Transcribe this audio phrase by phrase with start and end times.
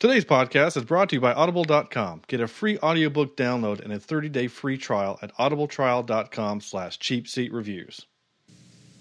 [0.00, 2.22] Today's podcast is brought to you by Audible.com.
[2.28, 8.04] Get a free audiobook download and a 30-day free trial at audibletrial.com slash cheapseatreviews.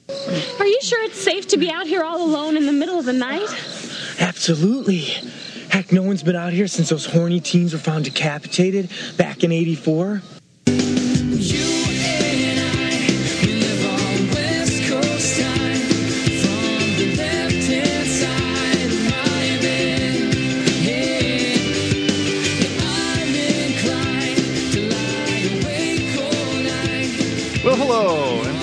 [0.10, 3.06] Are you sure it's safe to be out here all alone in the middle of
[3.06, 3.48] the night?
[4.20, 5.02] Absolutely.
[5.70, 9.52] Heck, no one's been out here since those horny teens were found decapitated back in
[9.52, 10.24] 84.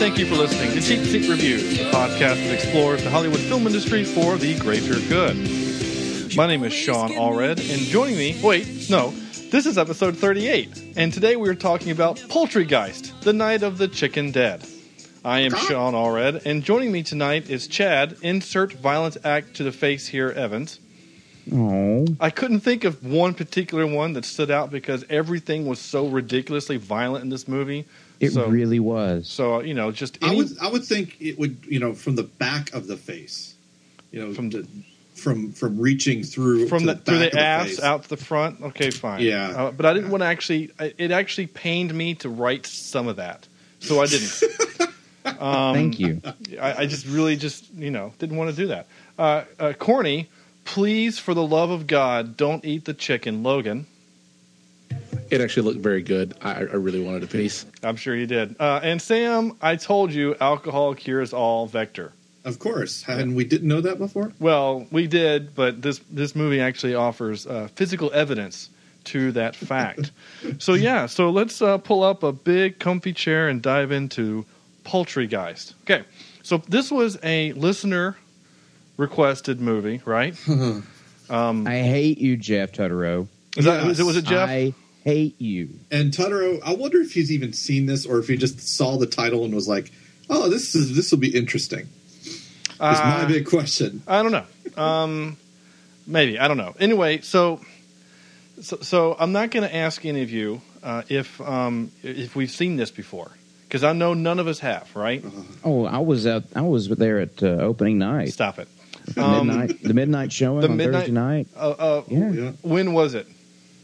[0.05, 3.67] Thank you for listening to Cheap Seat Reviews, a podcast that explores the Hollywood film
[3.67, 5.35] industry for the greater good.
[6.37, 9.13] My name is Sean Allred, and joining me, wait, no,
[9.51, 13.89] this is episode 38, and today we are talking about Poultrygeist, the Night of the
[13.89, 14.63] Chicken Dead.
[15.25, 19.73] I am Sean Allred, and joining me tonight is Chad, insert violent act to the
[19.73, 20.81] face here, Evans.
[21.51, 26.09] Oh, I couldn't think of one particular one that stood out because everything was so
[26.09, 27.87] ridiculously violent in this movie.
[28.21, 29.29] It so, really was.
[29.29, 32.23] So you know, just I would I would think it would you know from the
[32.23, 33.55] back of the face,
[34.11, 34.69] you know From from the,
[35.15, 37.83] from from reaching through from to the, through back the of ass face.
[37.83, 38.61] out to the front.
[38.63, 39.23] Okay, fine.
[39.23, 39.49] Yeah.
[39.51, 40.71] uh, but I didn't want to actually.
[40.79, 43.47] It actually pained me to write some of that,
[43.81, 44.43] so I didn't.
[45.41, 46.21] um, Thank you.
[46.61, 48.87] I, I just really just you know didn't want to do that.
[49.19, 50.29] Uh, uh, Corny,
[50.65, 53.87] please, for the love of God, don't eat the chicken, Logan.
[55.31, 56.35] It actually looked very good.
[56.43, 57.67] I, I really wanted a piece.
[57.83, 58.57] I'm sure you did.
[58.61, 62.13] Uh, and Sam, I told you alcohol cures all vector.
[62.45, 64.33] Of course, and we didn't know that before.
[64.39, 68.69] Well, we did, but this this movie actually offers uh, physical evidence
[69.05, 70.13] to that fact.
[70.59, 74.45] so yeah, so let's uh, pull up a big comfy chair and dive into
[74.85, 75.73] Poultrygeist.
[75.85, 76.05] Okay,
[76.43, 78.19] so this was a listener
[78.99, 80.39] requested movie, right?
[81.31, 83.27] Um, I hate you, Jeff Tutterow.
[83.57, 84.47] is that, was, it, was it Jeff?
[84.47, 85.69] I hate you.
[85.91, 89.07] And Totoro, I wonder if he's even seen this or if he just saw the
[89.07, 89.93] title and was like,
[90.31, 91.89] "Oh, this is this will be interesting."
[92.79, 94.03] That's my Uh, big question.
[94.07, 94.83] I don't know.
[94.83, 95.37] Um,
[96.07, 96.75] maybe I don't know.
[96.81, 97.61] Anyway, so
[98.61, 102.51] so, so I'm not going to ask any of you uh, if um, if we've
[102.51, 103.31] seen this before
[103.69, 104.95] because I know none of us have.
[104.97, 105.25] Right?
[105.65, 106.45] Oh, I was out.
[106.57, 108.33] I was there at uh, opening night.
[108.33, 108.69] Stop it.
[109.15, 111.47] The Um, midnight, the midnight showing the on midnight- Thursday night.
[111.57, 112.53] Uh, uh, Yeah, Yeah.
[112.63, 113.27] When was it?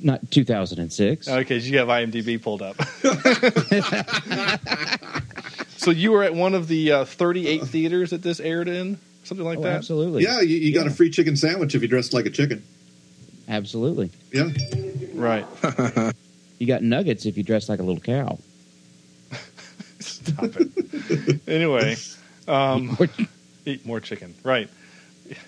[0.02, 1.28] Not 2006.
[1.28, 2.76] Okay, you have IMDb pulled up.
[5.76, 9.44] so you were at one of the uh, 38 theaters that this aired in, something
[9.44, 9.76] like oh, that.
[9.76, 10.22] absolutely.
[10.22, 12.62] Yeah, you, you got a free chicken sandwich if you dressed like a chicken.
[13.48, 14.10] absolutely.
[14.32, 14.50] Yeah,
[15.14, 15.46] Right.
[16.60, 18.38] You got nuggets if you dress like a little cow.
[19.98, 21.40] Stop it.
[21.48, 21.96] anyway,
[22.46, 22.98] um,
[23.64, 24.34] eat more chicken.
[24.44, 24.68] Right.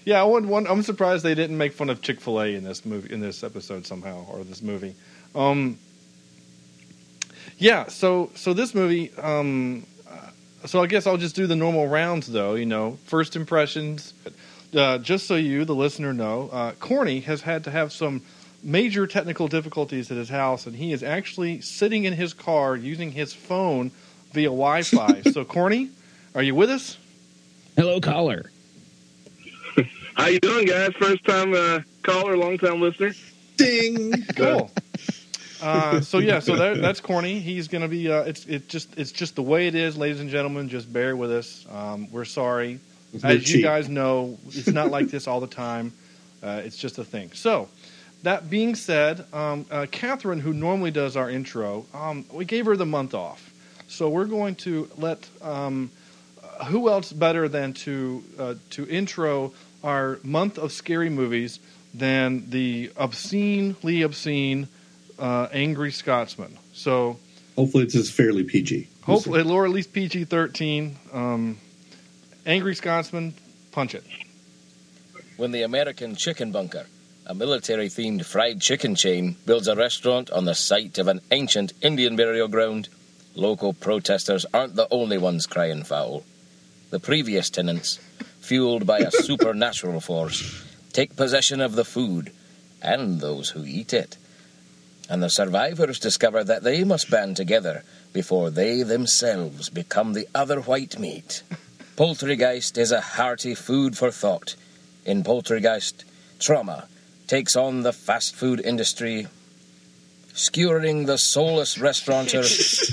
[0.05, 2.65] Yeah, I would, one, I'm surprised they didn't make fun of Chick Fil A in
[2.65, 4.95] this movie, in this episode somehow, or this movie.
[5.35, 5.79] Um,
[7.59, 9.13] yeah, so so this movie.
[9.15, 9.87] Um,
[10.67, 12.55] so I guess I'll just do the normal rounds, though.
[12.55, 14.15] You know, first impressions.
[14.75, 18.23] Uh, just so you, the listener, know, uh, Corny has had to have some
[18.63, 23.13] major technical difficulties at his house, and he is actually sitting in his car using
[23.13, 23.91] his phone
[24.33, 25.23] via Wi-Fi.
[25.33, 25.91] so, Corny,
[26.35, 26.97] are you with us?
[27.77, 28.52] Hello, caller.
[30.17, 30.93] How you doing, guys?
[30.99, 33.13] First time uh, caller, long time listener.
[33.57, 34.13] ding.
[34.37, 34.71] Cool.
[35.63, 37.39] Uh, so yeah, so that, that's corny.
[37.39, 38.11] He's gonna be.
[38.11, 40.69] Uh, it's it just it's just the way it is, ladies and gentlemen.
[40.69, 41.65] Just bear with us.
[41.71, 42.81] Um, we're sorry.
[43.13, 45.93] It's As no you guys know, it's not like this all the time.
[46.43, 47.31] Uh, it's just a thing.
[47.33, 47.69] So,
[48.25, 52.77] that being said, um, uh, Catherine, who normally does our intro, um, we gave her
[52.77, 53.53] the month off.
[53.87, 55.93] So we're going to let um,
[56.43, 59.53] uh, who else better than to uh, to intro
[59.83, 61.59] our month of scary movies
[61.95, 64.69] than the obscenely obscene
[65.19, 66.59] uh, Angry Scotsman.
[66.73, 67.19] So
[67.57, 68.89] Hopefully, it's just fairly PG.
[69.03, 70.97] hopefully, or at least PG thirteen.
[71.13, 71.59] Um,
[72.47, 73.35] Angry Scotsman,
[73.73, 74.05] punch it.
[75.37, 76.87] when the American Chicken Bunker,
[77.27, 81.73] a military themed fried chicken chain, builds a restaurant on the site of an ancient
[81.83, 82.89] Indian burial ground,
[83.35, 86.25] local protesters aren't the only ones crying foul.
[86.91, 87.99] The previous tenants,
[88.43, 92.33] fueled by a supernatural force, take possession of the food
[92.83, 94.19] and those who eat it.
[95.09, 100.61] And the survivors discover that they must band together before they themselves become the other
[100.61, 101.43] white meat.
[101.97, 104.57] Poultrygeist is a hearty food for thought.
[105.05, 106.05] In Poultrygeist,
[106.39, 106.87] Troma
[107.27, 109.27] takes on the fast food industry,
[110.35, 112.43] skewering the soulless restaurateur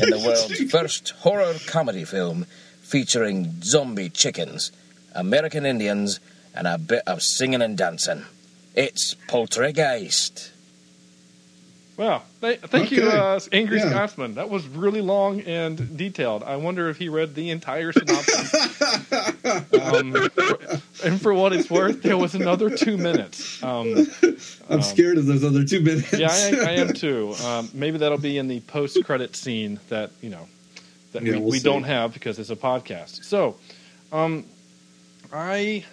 [0.01, 2.45] in the world's first horror comedy film
[2.81, 4.71] featuring zombie chickens,
[5.15, 6.19] American Indians,
[6.55, 8.25] and a bit of singing and dancing.
[8.75, 10.51] It's Poltergeist.
[11.97, 12.21] Wow.
[12.39, 13.17] Th- thank you, Okay.
[13.17, 13.89] uh, Angry Yeah.
[13.89, 14.35] Scotsman.
[14.35, 16.43] That was really long and detailed.
[16.43, 18.81] I wonder if he read the entire synopsis.
[19.81, 20.15] um,
[21.03, 23.61] and for what it's worth, there was another two minutes.
[23.61, 24.07] Um,
[24.69, 26.13] I'm scared of those other two minutes.
[26.13, 27.33] yeah, I, I am too.
[27.43, 30.47] Um, maybe that'll be in the post-credit scene that you know
[31.11, 33.25] that Yeah, we, we'll we don't have because it's a podcast.
[33.25, 33.57] So,
[34.13, 34.45] um,
[35.31, 35.85] I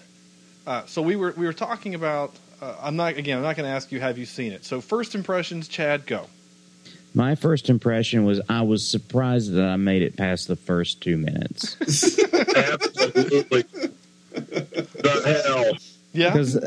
[0.67, 2.33] uh, so we were we were talking about.
[2.61, 3.37] Uh, I'm not again.
[3.37, 4.01] I'm not going to ask you.
[4.01, 4.65] Have you seen it?
[4.65, 6.27] So first impressions, Chad, go.
[7.15, 11.17] My first impression was I was surprised that I made it past the first two
[11.17, 11.77] minutes
[12.21, 13.65] Absolutely.
[14.33, 15.73] the hell.
[16.13, 16.31] Yeah.
[16.33, 16.63] because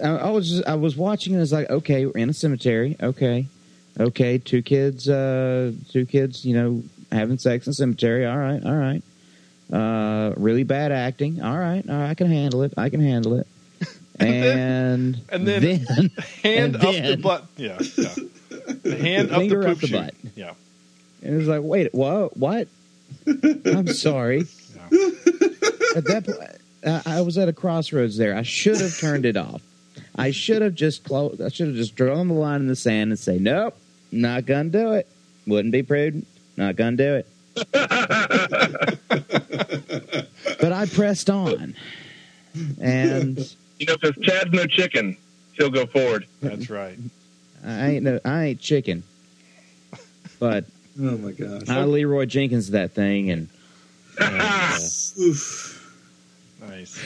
[0.00, 2.96] I, I was just, I was watching and it's like okay we're in a cemetery
[3.02, 3.46] okay
[3.98, 8.64] okay two kids uh two kids you know having sex in a cemetery all right
[8.64, 9.02] all right
[9.72, 13.34] uh really bad acting all right all right I can handle it I can handle
[13.38, 13.46] it
[14.20, 16.10] and and then- then
[16.42, 17.46] hand And up the butt.
[17.56, 18.14] Yeah, yeah.
[18.82, 20.14] The hand up the poop up the butt.
[20.34, 20.52] Yeah.
[21.22, 22.36] And it was like, wait, what?
[22.36, 22.68] What?
[23.26, 24.40] I'm sorry.
[25.96, 26.60] At that point,
[27.06, 28.34] I I was at a crossroads there.
[28.36, 29.62] I should have turned it off.
[30.16, 31.40] I should have just closed.
[31.40, 33.76] I should have just drawn the line in the sand and say, nope,
[34.12, 35.06] not gonna do it.
[35.46, 36.26] Wouldn't be prudent.
[36.56, 37.26] Not gonna do it.
[40.60, 41.74] But I pressed on,
[42.80, 43.38] and
[43.78, 45.16] You know, because Chad's no chicken,
[45.52, 46.26] he'll go forward.
[46.42, 46.98] That's right.
[47.64, 49.02] I ain't no, I ain't chicken.
[50.38, 50.64] But
[51.00, 51.68] Oh my gosh.
[51.68, 53.48] I Leroy Jenkins that thing, and,
[54.20, 54.78] and, uh,
[55.20, 55.76] Oof.
[56.60, 57.00] Nice.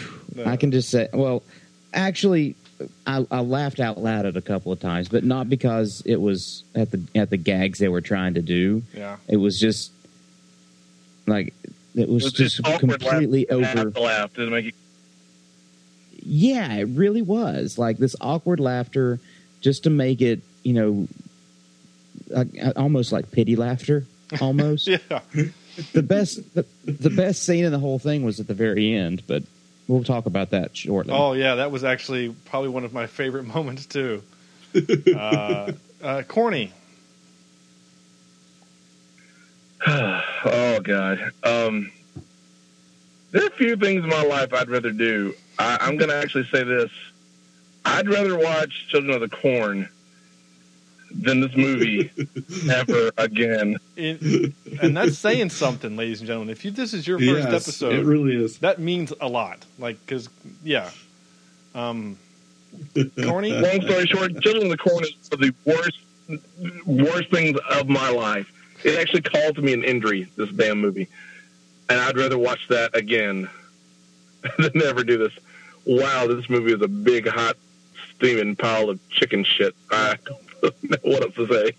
[0.46, 1.42] I can just say, well,
[1.92, 2.56] actually,
[3.06, 6.64] I, I laughed out loud at a couple of times, but not because it was
[6.74, 8.82] at the at the gags they were trying to do.
[8.94, 9.18] Yeah.
[9.28, 9.92] It was just
[11.26, 11.54] like
[11.94, 13.76] it was, It just awkward completely laugh.
[13.76, 14.00] Over.
[14.00, 14.32] laugh.
[14.34, 14.72] Doesn't make you
[16.24, 19.18] Yeah, it really was like this awkward laughter,
[19.60, 21.08] just to make it, you know,
[22.34, 22.44] uh,
[22.76, 24.04] almost like pity laughter.
[24.40, 24.98] Almost Yeah.
[25.92, 29.22] the best the, the best scene in the whole thing was at the very end,
[29.26, 29.42] but
[29.88, 31.12] we'll talk about that shortly.
[31.12, 34.22] Oh yeah, that was actually probably one of my favorite moments too.
[35.14, 35.72] Uh,
[36.02, 36.72] uh, corny.
[39.86, 41.32] oh God.
[41.42, 41.90] Um,
[43.30, 45.34] there are a few things in my life I'd rather do.
[45.58, 46.90] I, I'm going to actually say this:
[47.84, 49.88] I'd rather watch Children of the Corn
[51.10, 52.10] than this movie
[52.70, 53.76] ever again.
[53.96, 56.50] It, and that's saying something, ladies and gentlemen.
[56.50, 58.58] If you, this is your first Yes, episode, it really is.
[58.58, 59.64] that means a lot.
[59.78, 60.28] Like, because
[60.62, 60.90] yeah,
[61.74, 62.18] um,
[63.22, 63.52] corny.
[63.52, 67.88] Long story short, Children of the Corn is one of the worst, worst things of
[67.88, 68.50] my life.
[68.84, 70.28] It actually caused me an injury.
[70.36, 71.08] This damn movie,
[71.88, 73.48] and I'd rather watch that again
[74.58, 75.32] than ever do this.
[75.84, 77.56] Wow, this movie is a big, hot,
[78.14, 79.74] steaming pile of chicken shit.
[79.90, 80.16] I
[80.62, 81.72] don't know what else to say.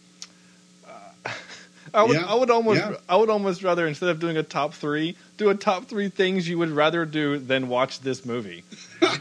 [1.94, 2.96] I would, Yeah, I would almost, yeah.
[3.08, 6.50] I would almost rather instead of doing a top three, do a top three things
[6.50, 8.64] you would rather do than watch this movie.
[9.00, 9.20] this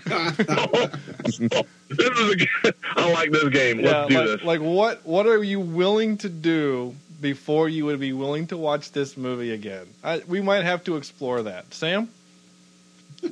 [1.28, 3.82] is a good, I like this game.
[3.82, 4.42] Let's yeah, do like, this.
[4.42, 8.92] like what, what are you willing to do before you would be willing to watch
[8.92, 9.86] this movie again?
[10.04, 11.72] I, we might have to explore that.
[11.72, 12.08] Sam.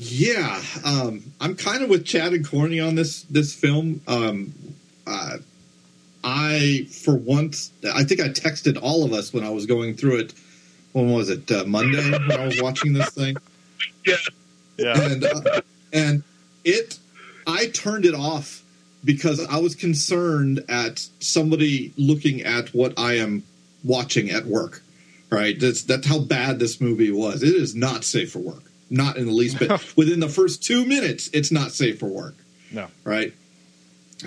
[0.00, 4.00] Yeah, um, I'm kind of with Chad and Corny on this this film.
[4.06, 4.54] Um,
[5.08, 5.38] uh,
[6.22, 10.18] I, for once, I think I texted all of us when I was going through
[10.20, 10.34] it.
[10.92, 11.50] When was it?
[11.50, 13.36] Uh, Monday when I was watching this thing,
[14.06, 14.14] yeah,
[14.76, 15.00] Yeah.
[15.02, 15.60] and uh,
[15.92, 16.22] and
[16.64, 17.00] it,
[17.44, 18.62] I turned it off
[19.08, 23.42] because I was concerned at somebody looking at what I am
[23.82, 24.82] watching at work.
[25.30, 27.42] Right, that's that's how bad this movie was.
[27.42, 29.70] It is not safe for work, not in the least bit.
[29.96, 32.34] Within the first two minutes, it's not safe for work.
[32.70, 32.88] No.
[33.04, 33.32] right?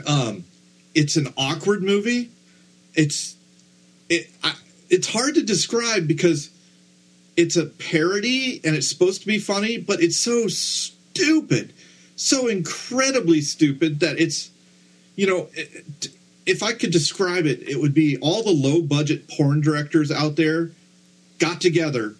[0.08, 0.46] Um,
[0.96, 2.32] it's an awkward movie.
[2.96, 3.36] It's
[4.10, 4.30] it.
[4.44, 4.54] I,
[4.90, 6.50] it's hard to describe because
[7.38, 11.74] it's a parody and it's supposed to be funny, but it's so stupid,
[12.16, 14.51] so incredibly stupid that it's
[15.22, 15.48] you know.
[16.44, 20.36] If I could describe it, it would be all the low budget porn directors out
[20.36, 20.72] there
[21.38, 22.16] got together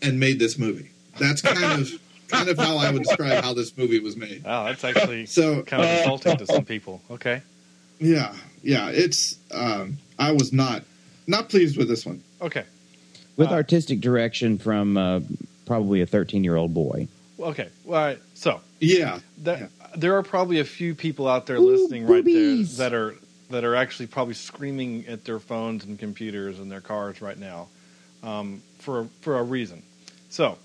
[0.00, 0.90] and made this movie.
[1.18, 1.90] That's kind of
[2.28, 4.44] kind of how I would describe how this movie was made.
[4.44, 7.02] Wow, that's actually So kind of insulting to some people.
[7.10, 7.42] Okay.
[7.98, 8.32] Yeah,
[8.62, 8.90] yeah.
[8.90, 10.84] It's um, I was not
[11.26, 12.22] not pleased with this one.
[12.40, 12.64] Okay.
[13.36, 15.20] with Uh, artistic direction from uh,
[15.66, 17.08] probably a 13 year old boy.
[17.40, 17.68] Okay.
[17.86, 18.20] All right.
[18.34, 22.62] So Yeah, that, there are probably a few people out there Ooh, listening right there
[22.78, 23.14] that are
[23.50, 27.68] that are actually probably screaming at their phones and computers and their cars right now
[28.22, 29.82] um, for for a reason.
[30.30, 30.58] So,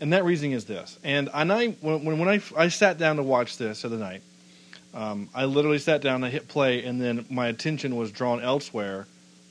[0.00, 0.98] and that reason is this.
[1.04, 3.98] And and I when when, when I I sat down to watch this the other
[3.98, 4.22] night,
[4.92, 9.06] Um, I literally sat down, I hit play, and then my attention was drawn elsewhere.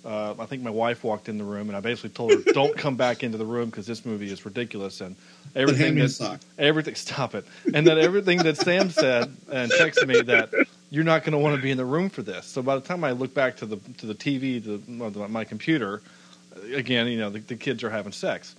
[0.06, 2.78] Uh, I think my wife walked in the room, and I basically told her, "Don't
[2.78, 5.16] come back into the room because this movie is ridiculous." And
[5.56, 9.72] everything hand me a that everything stop it, and that everything that Sam said and
[9.72, 10.50] texted me that
[10.90, 12.46] you're not going to want to be in the room for this.
[12.46, 15.44] So by the time I look back to the to the TV, to to my
[15.44, 16.02] computer,
[16.74, 18.56] again, you know, the, the kids are having sex.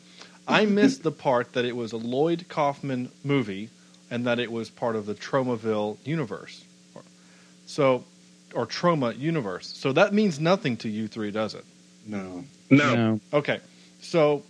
[0.46, 3.70] I missed the part that it was a Lloyd Kaufman movie
[4.10, 6.64] and that it was part of the Tromaville universe.
[7.66, 8.04] So,
[8.54, 9.66] or Troma universe.
[9.66, 11.64] So that means nothing to you three, does it?
[12.06, 12.44] No.
[12.70, 12.94] No.
[12.94, 13.20] No.
[13.32, 13.60] Okay.
[14.00, 14.42] So,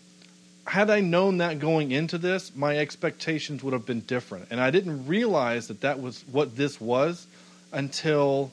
[0.66, 4.48] had I known that going into this, my expectations would have been different.
[4.50, 7.26] And I didn't realize that that was what this was
[7.72, 8.52] until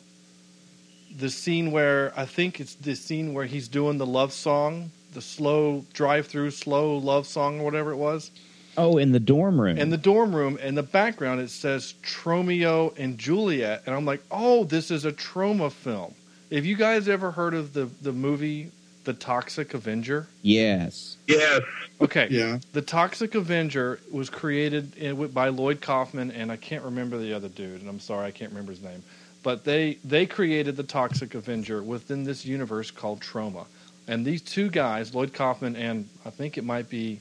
[1.15, 5.21] the scene where I think it's the scene where he's doing the love song, the
[5.21, 8.31] slow drive through, slow love song, or whatever it was.
[8.77, 9.77] Oh, in the dorm room.
[9.77, 13.83] In the dorm room, in the background, it says Tromeo and Juliet.
[13.85, 16.13] And I'm like, oh, this is a Troma film.
[16.51, 18.71] Have you guys ever heard of the, the movie
[19.03, 20.27] The Toxic Avenger?
[20.43, 21.17] yes.
[21.27, 21.61] Yes.
[21.99, 22.27] Okay.
[22.29, 22.59] Yeah.
[22.73, 27.49] The Toxic Avenger was created in, by Lloyd Kaufman, and I can't remember the other
[27.49, 29.01] dude, and I'm sorry, I can't remember his name.
[29.43, 33.65] But they, they created the Toxic Avenger within this universe called Troma.
[34.07, 37.19] And these two guys, Lloyd Kaufman and I think it might be,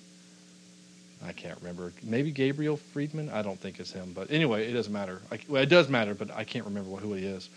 [1.24, 3.30] I can't remember, maybe Gabriel Friedman?
[3.30, 4.12] I don't think it's him.
[4.14, 5.20] But anyway, it doesn't matter.
[5.30, 7.48] I, well, it does matter, but I can't remember who he is.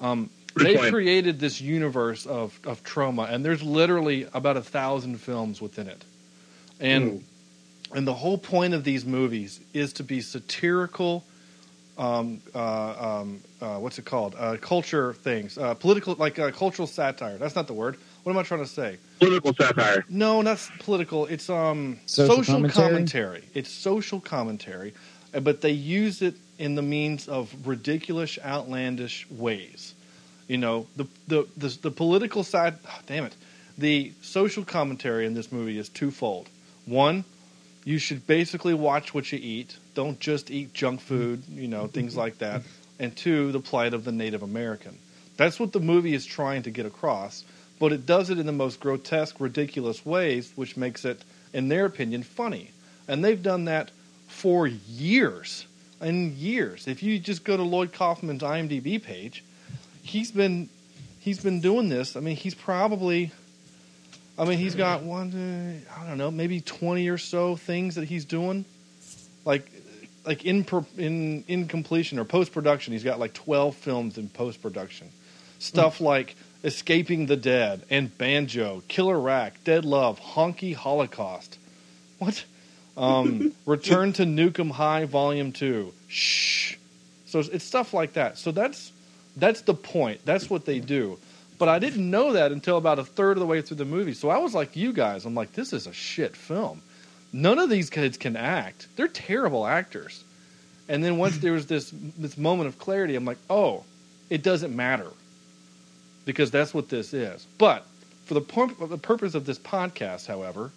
[0.00, 5.60] Um, they created this universe of, of Troma, and there's literally about a thousand films
[5.60, 6.04] within it.
[6.80, 7.24] And
[7.94, 11.24] and the whole point of these movies is to be satirical.
[11.96, 14.36] Um, uh, um, uh, what's it called?
[14.38, 17.38] Uh, culture things, uh, political, like uh, cultural satire.
[17.38, 17.96] That's not the word.
[18.28, 18.98] What am I trying to say?
[19.20, 20.04] Political satire.
[20.10, 21.24] No, not political.
[21.24, 22.88] It's um Social social, commentary?
[22.90, 23.44] commentary?
[23.54, 24.92] It's social commentary,
[25.32, 29.94] uh, but they use it in the means of ridiculous, outlandish ways.
[30.46, 32.74] You know, the the the, the political side.
[32.86, 33.34] ah, damn it,
[33.78, 36.50] the social commentary in this movie is twofold.
[36.84, 37.24] One,
[37.86, 39.74] you should basically watch what you eat.
[39.94, 41.44] Don't just eat junk food.
[41.48, 42.60] You know, things like that.
[42.98, 44.98] And two, the plight of the Native American.
[45.38, 47.44] That's what the movie is trying to get across,
[47.78, 51.86] but it does it in the most grotesque, ridiculous ways, which makes it, in their
[51.86, 52.70] opinion, funny.
[53.06, 53.90] And they've done that
[54.26, 55.66] for years
[56.00, 56.86] and years.
[56.86, 59.44] If you just go to Lloyd Kaufman's IMDb page,
[60.02, 60.68] he's been
[61.20, 62.16] he's been doing this.
[62.16, 63.32] I mean, he's probably
[64.38, 68.24] I mean, he's got one I don't know, maybe 20 or so things that he's
[68.24, 68.64] doing
[69.44, 69.68] like
[70.24, 72.92] like in per, in in completion or post production.
[72.92, 75.08] He's got like 12 films in post production.
[75.58, 76.04] Stuff hmm.
[76.04, 81.56] like Escaping the Dead and Banjo, Killer Rack, Dead Love, Honky Holocaust.
[82.18, 82.44] What?
[82.96, 85.92] Um, Return to Nuke 'Em High Volume 2.
[86.08, 86.74] Shh.
[87.26, 88.38] So it's stuff like that.
[88.38, 88.92] So that's
[89.36, 90.20] that's the point.
[90.24, 91.18] That's what they do.
[91.58, 94.14] But I didn't know that until about a third of the way through the movie.
[94.14, 95.24] So I was like you guys.
[95.24, 96.82] I'm like, this is a shit film.
[97.32, 98.88] None of these kids can act.
[98.96, 100.24] They're terrible actors.
[100.88, 103.84] And then once there was this this moment of clarity, I'm like, oh,
[104.28, 105.12] it doesn't matter
[106.28, 107.46] because that's what this is.
[107.56, 107.86] But
[108.26, 110.70] for the, pur- the purpose of this podcast, however,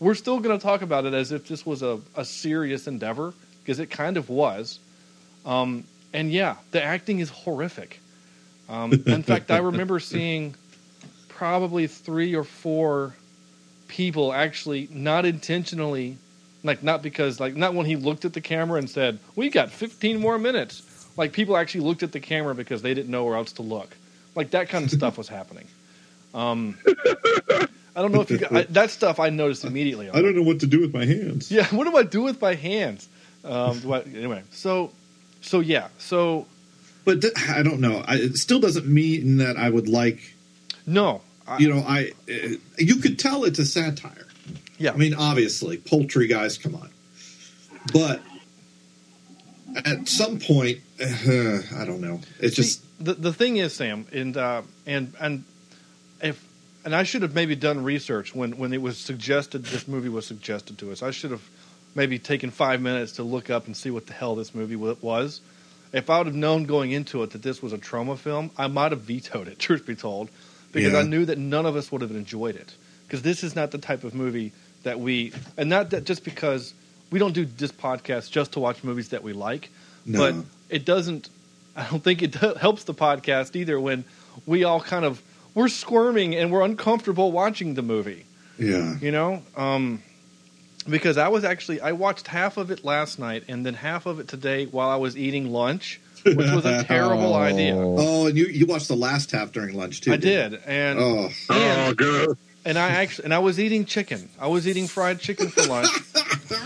[0.00, 3.32] we're still going to talk about it as if this was a, a serious endeavor
[3.62, 4.78] because it kind of was.
[5.46, 8.00] Um, and yeah, the acting is horrific.
[8.68, 10.54] Um, in fact, I remember seeing
[11.30, 13.14] probably three or four
[13.88, 16.18] people actually not intentionally,
[16.62, 19.70] like not because, like not when he looked at the camera and said, "We got
[19.70, 20.82] 15 more minutes."
[21.16, 23.96] Like people actually looked at the camera because they didn't know where else to look.
[24.38, 25.66] Like that kind of stuff was happening.
[26.32, 27.66] Um, I
[28.02, 30.08] don't know if you got, I, that stuff I noticed immediately.
[30.10, 31.50] I don't know what to do with my hands.
[31.50, 33.08] Yeah, what do I do with my hands?
[33.44, 34.92] Um, what, anyway, so
[35.40, 36.46] so yeah, so
[37.04, 38.04] But th- I don't know.
[38.06, 40.20] I, it still doesn't mean that I would like.
[40.86, 44.28] no, I, You know, I uh, you could tell it's a satire.
[44.78, 46.90] yeah, I mean, obviously, Poultrygeist, come on.
[47.92, 48.20] But
[49.84, 51.06] at some point, uh,
[51.76, 52.20] I don't know.
[52.38, 55.44] It's See, just the the thing is, Sam, and uh, and and
[56.22, 56.42] if
[56.84, 60.26] and I should have maybe done research when when it was suggested this movie was
[60.26, 61.02] suggested to us.
[61.02, 61.42] I should have
[61.94, 65.40] maybe taken five minutes to look up and see what the hell this movie was.
[65.92, 68.66] If I would have known going into it that this was a Troma film, I
[68.66, 69.58] might have vetoed it.
[69.58, 70.28] Truth be told,
[70.72, 70.98] because Yeah.
[70.98, 72.74] I knew that none of us would have enjoyed it.
[73.06, 74.52] Because this is not the type of movie
[74.82, 76.74] that we, and not that just because
[77.10, 79.70] we don't do this podcast just to watch movies that we like,
[80.04, 80.18] No.
[80.18, 81.30] but it doesn't.
[81.78, 84.04] I don't think it helps the podcast either when
[84.46, 85.22] we all kind of
[85.54, 88.26] we're squirming and we're uncomfortable watching the movie.
[88.58, 88.96] yeah.
[89.00, 90.02] You know, um,
[90.88, 94.20] because I was actually I watched half of it last night and then half of
[94.20, 97.74] it today while I was eating lunch, which was a terrible idea.
[97.76, 100.12] Oh, and you you watched the last half during lunch too.
[100.12, 101.28] I didn't did, and Oh.
[101.50, 102.36] Oh, good.
[102.64, 104.28] and I actually and I was eating chicken.
[104.40, 105.90] I was eating fried chicken for lunch,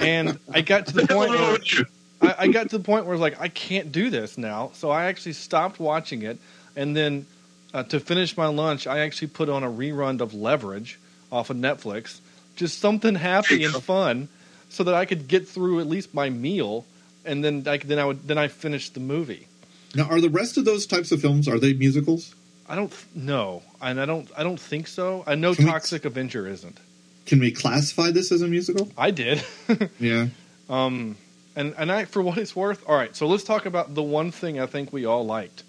[0.00, 1.84] and I got to the point where with you?
[2.22, 4.70] I, I got to the point where I was like, I can't do this now.
[4.74, 6.38] So I actually stopped watching it,
[6.76, 7.26] and then
[7.74, 10.98] uh, to finish my lunch, I actually put on a rerun of Leverage
[11.30, 12.20] off of Netflix,
[12.56, 14.28] just something happy and fun,
[14.68, 16.84] so that I could get through at least my meal,
[17.24, 19.46] and then I then I would then I finished the movie.
[19.94, 22.34] Now, are the rest of those types of films are they musicals?
[22.68, 25.24] I don't know, and I don't I don't think so.
[25.26, 26.78] I know Can we- Toxic Avenger isn't.
[27.26, 28.90] Can we classify this as a musical?
[28.98, 29.42] I did.
[30.00, 30.26] Yeah.
[30.68, 31.16] Um,
[31.56, 33.14] and and I, for what it's worth, all right.
[33.14, 35.62] So let's talk about the one thing I think we all liked.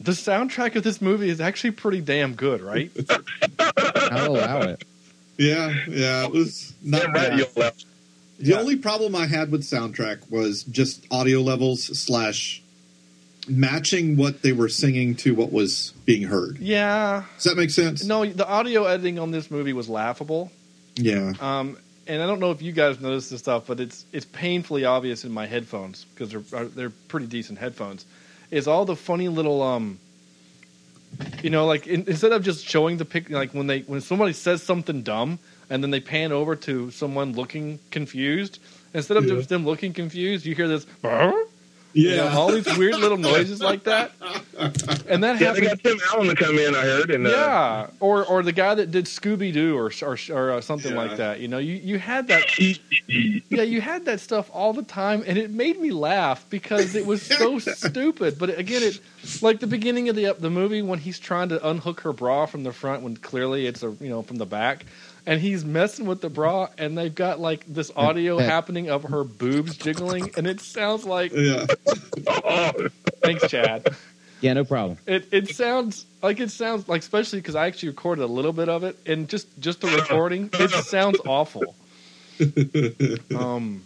[0.00, 2.90] The soundtrack of this movie is actually pretty damn good, right?
[3.58, 4.82] I'll allow it.
[5.36, 6.24] Yeah, yeah.
[6.24, 7.28] It was not Damn bad.
[7.30, 7.84] right, you left.
[8.38, 8.60] The Yeah.
[8.60, 12.62] only problem I had with soundtrack was just audio levels slash
[13.48, 16.58] matching what they were singing to what was being heard.
[16.58, 17.24] yeah.
[17.36, 18.04] Does that make sense?
[18.04, 20.50] No, the audio editing on this movie was laughable.
[20.96, 21.32] Yeah.
[21.40, 21.76] Um,
[22.10, 25.24] and I don't know if you guys noticed this stuff, but it's it's painfully obvious
[25.24, 28.04] in my headphones because they're they're pretty decent headphones.
[28.50, 29.98] Is all the funny little um,
[31.42, 34.32] you know, like in, instead of just showing the pic, like when they when somebody
[34.32, 35.38] says something dumb
[35.68, 38.58] and then they pan over to someone looking confused,
[38.92, 39.36] instead of Yeah.
[39.36, 40.86] just them looking confused, you hear this.
[41.94, 42.34] "Huh?" You know, Yeah.
[42.34, 44.12] all these weird little noises like that,
[45.06, 46.74] and that Yeah, they got Tim Allen to come in.
[46.74, 50.18] I heard, and uh, Yeah, or or the guy that did Scooby Doo or or,
[50.30, 50.96] or uh, something Yeah.
[50.96, 51.40] like that.
[51.40, 52.46] You know, you you had that.
[53.50, 57.06] yeah, you had that stuff all the time, and it made me laugh because it
[57.06, 58.38] was so stupid.
[58.38, 59.00] But again, it
[59.42, 62.64] like the beginning of the the movie when he's trying to unhook her bra from
[62.64, 64.86] the front when clearly it's a you know from the back.
[65.26, 69.24] And he's messing with the bra, and they've got like this audio happening of her
[69.24, 71.32] boobs jiggling, and it sounds like.
[71.32, 71.66] Yeah.
[73.22, 73.94] Thanks, Chad.
[74.40, 74.98] Yeah, no problem.
[75.06, 78.68] It it sounds like it sounds like especially because I actually recorded a little bit
[78.68, 81.74] of it and just just the recording it sounds awful.
[83.36, 83.82] Um,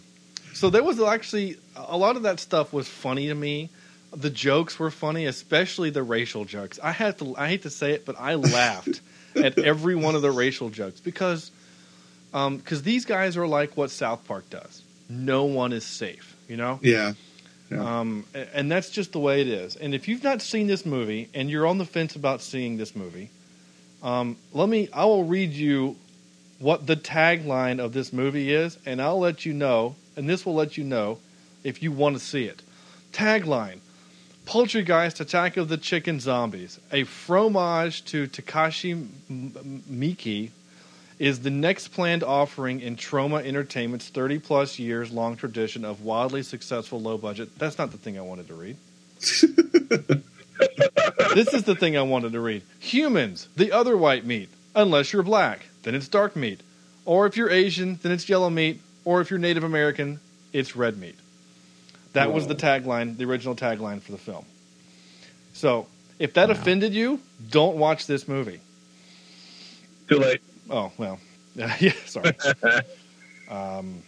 [0.53, 3.69] so there was actually a lot of that stuff was funny to me.
[4.15, 6.79] The jokes were funny, especially the racial jokes.
[6.81, 9.01] I had to I hate to say it, but I laughed
[9.35, 11.51] at every one of the racial jokes because
[12.31, 14.81] because these guys are like what South Park does.
[15.07, 16.79] No one is safe, you know.
[16.81, 17.13] Yeah.
[17.71, 17.99] Yeah.
[17.99, 19.75] Um, and that's just the way it is.
[19.75, 22.95] And if you've not seen this movie and you're on the fence about seeing this
[22.95, 23.29] movie,
[24.03, 24.89] um, let me.
[24.93, 25.95] I will read you
[26.59, 29.95] what the tagline of this movie is, and I'll let you know.
[30.15, 31.19] And this will let you know
[31.63, 32.61] if you want to see it.
[33.11, 33.79] Tagline:
[34.45, 36.79] Poultrygeist: Attack of the Chicken Zombies.
[36.91, 40.51] A fromage to Takashi Miike
[41.17, 46.43] is the next planned offering in Troma Entertainment's 30 plus years long tradition of wildly
[46.43, 47.57] successful low budget.
[47.57, 48.77] That's not the thing I wanted to read.
[51.33, 52.63] this is the thing I wanted to read.
[52.79, 54.49] Humans, the other white meat.
[54.75, 56.59] Unless you're black, then it's dark meat.
[57.05, 58.81] Or if you're Asian, then it's yellow meat.
[59.05, 60.19] Or if you're Native American,
[60.51, 61.15] it's red meat.
[62.15, 64.45] That was the tagline, the original tagline for the film.
[65.53, 65.87] So,
[66.19, 68.59] if that offended you, don't watch this movie.
[70.09, 70.41] too late.
[70.69, 71.19] Oh well,
[71.55, 71.93] yeah.
[72.05, 72.35] Sorry.
[73.49, 74.01] um,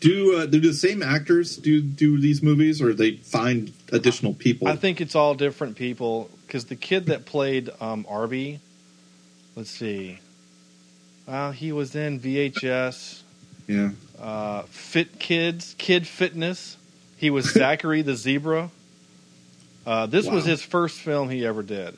[0.00, 4.68] Do uh, do the same actors do do these movies, or they find additional people?
[4.68, 8.60] I think it's all different people because the kid that played um, Arby,
[9.56, 10.18] let's see,
[11.26, 13.20] well, he was in VHS,
[13.66, 13.90] yeah.
[14.18, 16.77] uh, Fit Kids, Kid Fitness.
[17.18, 18.70] He was Zachary the zebra.
[19.86, 21.96] Uh, this was his first film he ever did.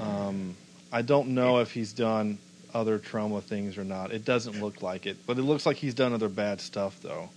[0.00, 0.56] Um,
[0.92, 2.38] I don't know if he's done
[2.74, 4.12] other Troma things or not.
[4.12, 7.30] It doesn't look like it, but it looks like he's done other bad stuff though.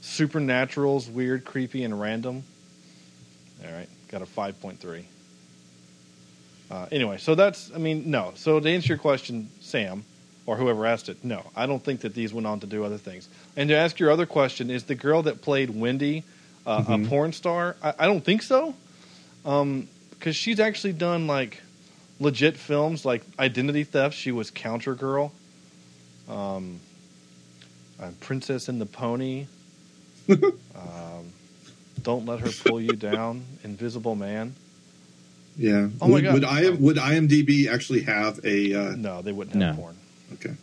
[0.00, 2.44] Supernatural's weird, creepy, and random.
[3.64, 5.06] All right, got a five point three.
[6.70, 8.32] Uh, anyway, so that's I mean no.
[8.36, 10.04] So to answer your question, Sam,
[10.46, 12.98] or whoever asked it, no, I don't think that these went on to do other
[12.98, 13.28] things.
[13.56, 16.22] And to ask your other question, is the girl that played Wendy
[16.66, 17.76] uh, a porn star?
[17.82, 18.74] I, I don't think so,
[19.42, 21.60] because she's actually done like
[22.20, 24.14] legit films like Identity Theft.
[24.14, 25.32] She was Counter Girl,
[26.28, 26.80] um,
[28.00, 29.46] uh, Princess and the Pony.
[30.28, 31.32] um,
[32.02, 33.44] don't let her pull you down.
[33.64, 34.54] Invisible Man.
[35.56, 35.88] Yeah.
[36.00, 36.34] Oh my would, God.
[36.34, 38.74] Would, I, would IMDb actually have a?
[38.74, 39.82] Uh, No, they wouldn't have No.
[39.82, 39.96] porn.
[40.34, 40.54] Okay.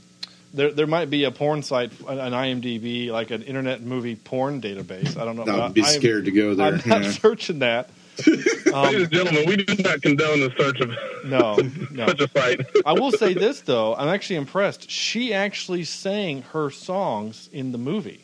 [0.54, 4.62] There, there might be a porn site, an an IMDb, like an internet movie porn
[4.62, 5.18] database.
[5.18, 5.62] I don't know.
[5.62, 6.74] I'd be I- scared to go there.
[6.74, 7.12] I'm not yeah.
[7.12, 7.90] searching that.
[8.28, 10.90] Ladies and gentlemen, we do not condone the search of
[11.26, 11.56] No,
[11.92, 12.06] no.
[12.08, 12.62] such a site.
[12.86, 14.90] I will say this though, I'm actually impressed.
[14.90, 18.24] She actually sang her songs in the movie.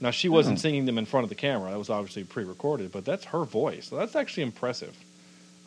[0.00, 1.70] Now she wasn't singing them in front of the camera.
[1.70, 3.88] That was obviously pre-recorded, but that's her voice.
[3.88, 4.96] So that's actually impressive.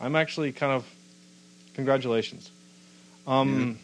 [0.00, 0.86] I'm actually kind of
[1.74, 2.50] congratulations.
[3.26, 3.78] Um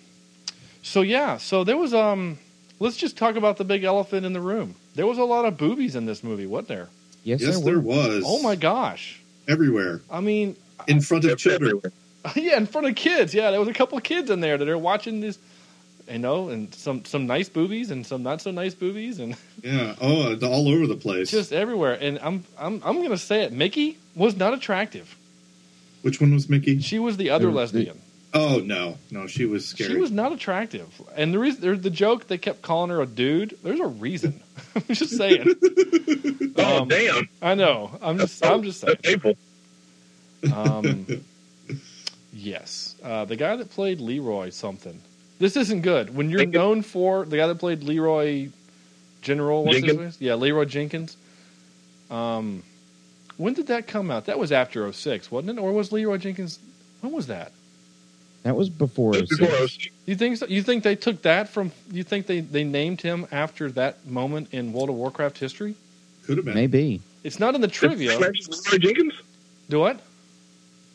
[0.83, 2.39] so yeah, so there was um
[2.81, 4.75] let's just talk about the big elephant in the room.
[4.95, 6.89] There was a lot of boobies in this movie, wasn't there?
[7.25, 8.25] Yes, yes, there there was.
[8.27, 9.21] Oh my gosh.
[9.49, 11.71] Everywhere I mean, in front of children.
[11.71, 11.93] everywhere.
[12.37, 13.35] yeah, in front of kids.
[13.35, 15.39] Yeah, there was a couple of kids in there that are watching this,
[16.11, 19.95] you know, and some some nice boobies and some not so nice boobies, and Yeah.
[20.01, 21.31] Oh, all over the place.
[21.31, 21.95] just everywhere.
[22.01, 23.53] And I'm I'm I'm gonna say it.
[23.53, 25.17] Mickey was not attractive.
[26.03, 26.81] Which one was Mickey?
[26.81, 28.01] She was the other The- the- lesbian.
[28.35, 29.91] Oh no, no, she was scary.
[29.91, 30.89] She was not attractive.
[31.17, 33.59] And the reason there's the joke they kept calling her a dude.
[33.63, 34.41] There's a reason.
[34.75, 35.55] I'm just saying.
[36.55, 37.29] Oh Um, damn!
[37.41, 37.99] I know.
[38.03, 38.95] I'm just I'm just saying.
[39.03, 39.37] That's painful.
[40.55, 41.07] Um,
[42.33, 45.01] yes, uh, the guy that played Leroy something.
[45.39, 46.15] This isn't good.
[46.15, 46.55] When you're Jenkins?
[46.55, 48.49] known for the guy that played Leroy
[49.23, 50.13] General, what's his name?
[50.21, 51.17] Yeah, Leroy Jenkins.
[52.11, 52.63] Um,
[53.39, 54.27] when did that come out?
[54.27, 55.63] That was after 06, wasn't it?
[55.63, 56.59] Or was Leroy Jenkins?
[57.01, 57.53] When was that?
[58.43, 59.13] That was before.
[59.13, 59.41] Just 06.
[59.41, 59.69] before I
[60.07, 60.47] You think so?
[60.47, 61.73] You think they took that from?
[61.91, 65.75] You think they they named him after that moment in World of Warcraft history?
[66.25, 66.55] Could have been.
[66.55, 67.01] Maybe.
[67.25, 68.19] It's not in the trivia.
[68.19, 69.15] name Leroy Jenkins?
[69.69, 70.01] Do what?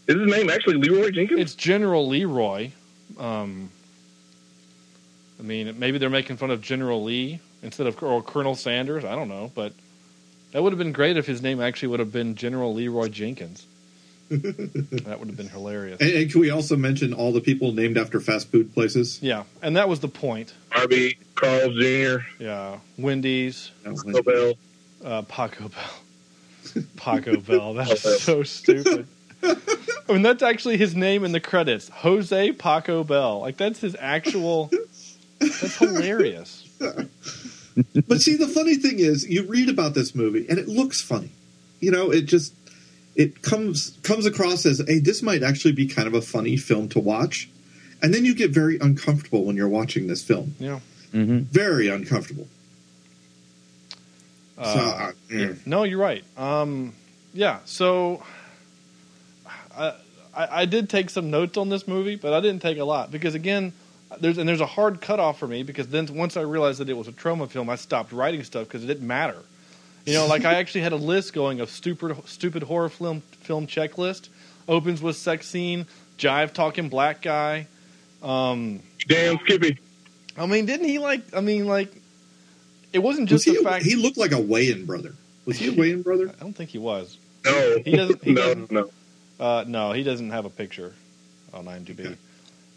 [0.07, 1.39] Is his name actually Leroy Jenkins?
[1.39, 2.71] It's General Leroy.
[3.17, 3.69] Um,
[5.39, 9.05] I mean, maybe they're making fun of General Lee instead of or Colonel Sanders.
[9.05, 9.73] I don't know, but
[10.51, 13.65] that would have been great if his name actually would have been General Leroy Jenkins.
[14.29, 15.99] That would have been hilarious.
[16.01, 19.19] And, and can we also mention all the people named after fast food places?
[19.21, 20.53] Yeah, and that was the point.
[20.71, 22.25] Harvey Carl Jr.
[22.39, 24.53] Yeah, Wendy's, That was- Nobel.
[25.03, 27.73] uh, Paco Bell, Paco Bell.
[27.75, 29.07] That's so stupid.
[29.43, 33.39] I mean, that's actually his name in the credits, Jose Paco Bell.
[33.41, 34.71] Like that's his actual.
[35.39, 36.63] That's hilarious.
[38.07, 41.29] But see, the funny thing is, you read about this movie and it looks funny.
[41.79, 42.53] You know, it just
[43.17, 46.87] it comes comes across as, hey, this might actually be kind of a funny film
[46.89, 47.49] to watch,
[48.01, 50.55] and then you get very uncomfortable when you're watching this film.
[50.59, 50.79] Yeah.
[51.11, 52.47] hmm Very uncomfortable.
[54.57, 55.53] Uh, so, uh, yeah.
[55.65, 56.23] No, you're right.
[56.37, 56.93] Um,
[57.33, 57.59] yeah.
[57.65, 58.23] So
[59.75, 59.93] I,
[60.35, 63.11] I I did take some notes on this movie, but I didn't take a lot
[63.11, 63.73] because again,
[64.19, 66.97] there's and there's a hard cutoff for me because then once I realized that it
[66.97, 69.37] was a Troma film, I stopped writing stuff because it didn't matter.
[70.07, 73.67] You know, like I actually had a list going of stupid stupid horror film film
[73.67, 74.29] checklist.
[74.67, 75.85] Opens with sex scene,
[76.17, 77.67] jive talking black guy.
[78.23, 79.79] Um, Damn Skippy.
[80.37, 81.21] I mean, didn't he like?
[81.35, 81.91] I mean, like,
[82.93, 83.83] it wasn't was just he, the fact.
[83.85, 85.13] he looked like a Wayan brother.
[85.45, 86.29] Was he a Wayan brother?
[86.29, 87.17] I don't think he was.
[87.45, 87.77] No.
[87.83, 88.89] He doesn't- he no, doesn't- no.
[89.39, 90.93] Uh, no, he doesn't have a picture
[91.53, 92.15] on IMDb.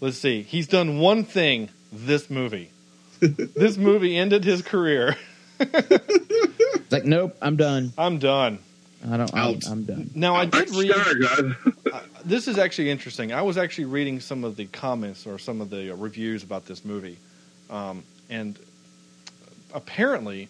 [0.01, 0.43] Let's see.
[0.43, 2.71] He's done one thing this movie.
[3.21, 5.17] this movie ended his career.
[6.91, 7.93] It's like, nope, I'm done.
[7.97, 8.59] I'm done.
[9.09, 9.33] I don't.
[9.33, 10.11] I'm, I'm done.
[10.13, 10.91] Now I did read.
[10.91, 12.03] scared, guys.
[12.25, 13.33] This is actually interesting.
[13.33, 16.67] I was actually reading some of the comments or some of the uh, reviews about
[16.67, 17.17] this movie,
[17.71, 18.59] um, and
[19.73, 20.49] apparently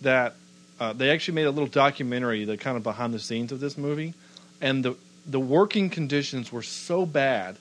[0.00, 0.34] that
[0.80, 3.76] uh, they actually made a little documentary, the kind of behind the scenes of this
[3.76, 4.14] movie,
[4.62, 7.56] and the the working conditions were so bad,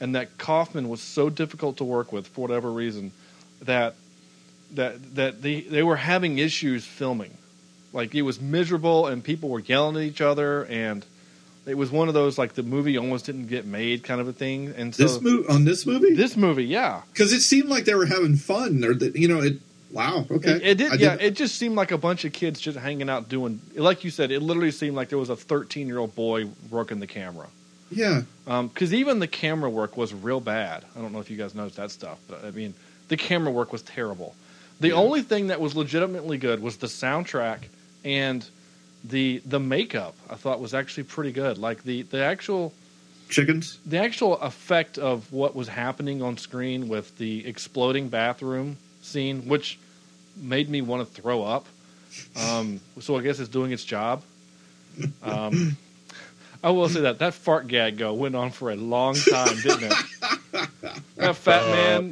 [0.00, 3.12] and that Kaufman was so difficult to work with for whatever reason,
[3.62, 3.94] that
[4.72, 7.38] that that they they were having issues filming,
[7.92, 11.04] like it was miserable, and people were yelling at each other, and
[11.66, 14.32] it was one of those like the movie almost didn't get made kind of a
[14.32, 14.72] thing.
[14.76, 17.94] And so This movie on this movie this movie, yeah, because it seemed like they
[17.94, 19.54] were having fun, or that you know it.
[19.90, 20.26] Wow.
[20.30, 20.50] Okay.
[20.50, 20.92] It, it did.
[20.92, 23.58] I yeah, didn't- it just seemed like a bunch of kids just hanging out doing.
[23.74, 27.00] Like you said, it literally seemed like there was a 13 year old boy working
[27.00, 27.46] the camera.
[27.90, 28.20] yeah.
[28.46, 30.84] Um, because even the camera work was real bad.
[30.94, 32.74] I don't know if you guys noticed that stuff, but I mean,
[33.08, 34.34] the camera work was terrible.
[34.78, 34.94] The Yeah.
[34.94, 37.60] only thing that was legitimately good was the soundtrack
[38.08, 38.44] and
[39.04, 40.16] the the makeup.
[40.30, 41.58] I thought was actually pretty good.
[41.58, 42.72] Like the the actual
[43.28, 43.78] Chickens.
[43.84, 49.78] the actual effect of what was happening on screen with the exploding bathroom scene, which
[50.36, 51.66] made me want to throw up.
[52.40, 54.22] Um, so I guess it's doing its job.
[55.22, 55.76] Um,
[56.64, 59.92] I will say that that fart gag go went on for a long time, didn't
[59.92, 59.92] it?
[61.18, 62.10] That fat Oh, man,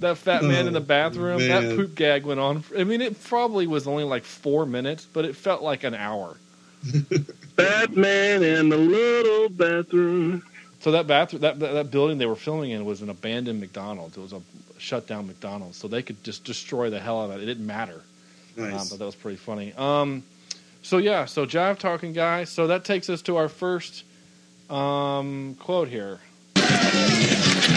[0.00, 2.60] that fat man in the Oh, bathroom, that poop gag went on.
[2.62, 5.94] For, I mean, it probably was only like four minutes, but it felt like an
[5.94, 6.36] hour.
[7.56, 10.42] Batman in the little bathroom.
[10.80, 14.16] So that bathroom, that, that that building they were filming in was an abandoned McDonald's.
[14.16, 14.40] It was a
[14.78, 17.42] shut down McDonald's, so they could just destroy the hell out of it.
[17.42, 18.02] It didn't matter.
[18.58, 18.90] Um, Nice.
[18.90, 19.72] but that was pretty funny.
[19.76, 20.22] Um,
[20.82, 22.44] So yeah, so jive talking guy.
[22.44, 24.04] So that takes us to our first
[24.70, 26.20] um, quote here.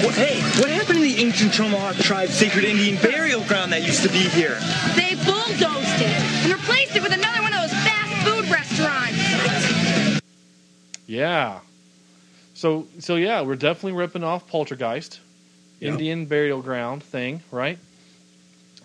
[0.02, 4.04] Well, hey, what happened to the ancient Tomahawk tribe's sacred Indian burial ground that used
[4.04, 4.58] to be here?
[4.96, 10.22] They bulldozed it and replaced it with another one of those fast food restaurants.
[11.08, 11.60] Yeah.
[12.54, 15.20] So so yeah, we're definitely ripping off Poltergeist,
[15.80, 15.90] Yeah.
[15.90, 17.80] Indian burial ground thing, right?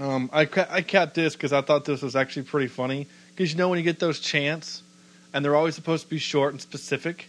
[0.01, 3.53] Um, I ca- I kept this because I thought this was actually pretty funny because
[3.53, 4.83] you know when you get those chants,
[5.33, 7.29] and they're always supposed to be short and specific.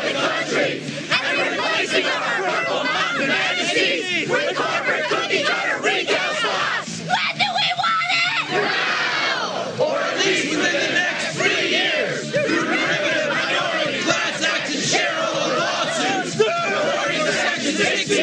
[18.11, 18.17] I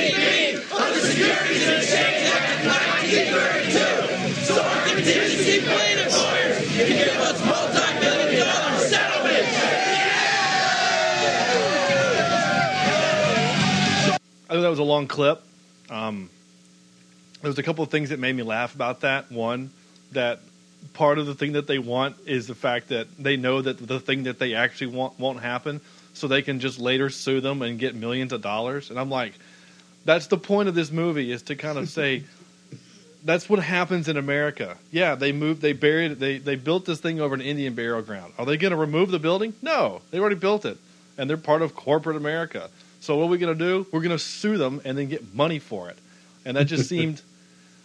[14.51, 15.43] know that was a long clip.
[15.89, 16.29] Um,
[17.41, 19.33] there was a couple of things that made me laugh about that.
[19.33, 19.71] One,
[20.13, 20.41] that
[20.93, 24.01] part of the thing that they want is the fact that they know that the
[24.01, 25.81] thing that they actually want won't happen,
[26.13, 28.91] so they can just later sue them and get millions of dollars.
[28.91, 29.33] And I'm like,
[30.05, 32.25] that's the point of this movie is to kind of say
[33.25, 34.77] that's what happens in America.
[34.91, 38.33] Yeah, they moved, they buried, they they built this thing over an Indian burial ground.
[38.39, 39.55] Are they going to remove the building?
[39.63, 40.79] No, they already built it,
[41.17, 42.71] and they're part of corporate America.
[43.01, 43.87] So what are we going to do?
[43.93, 45.99] We're going to sue them and then get money for it.
[46.45, 47.23] And that just seemed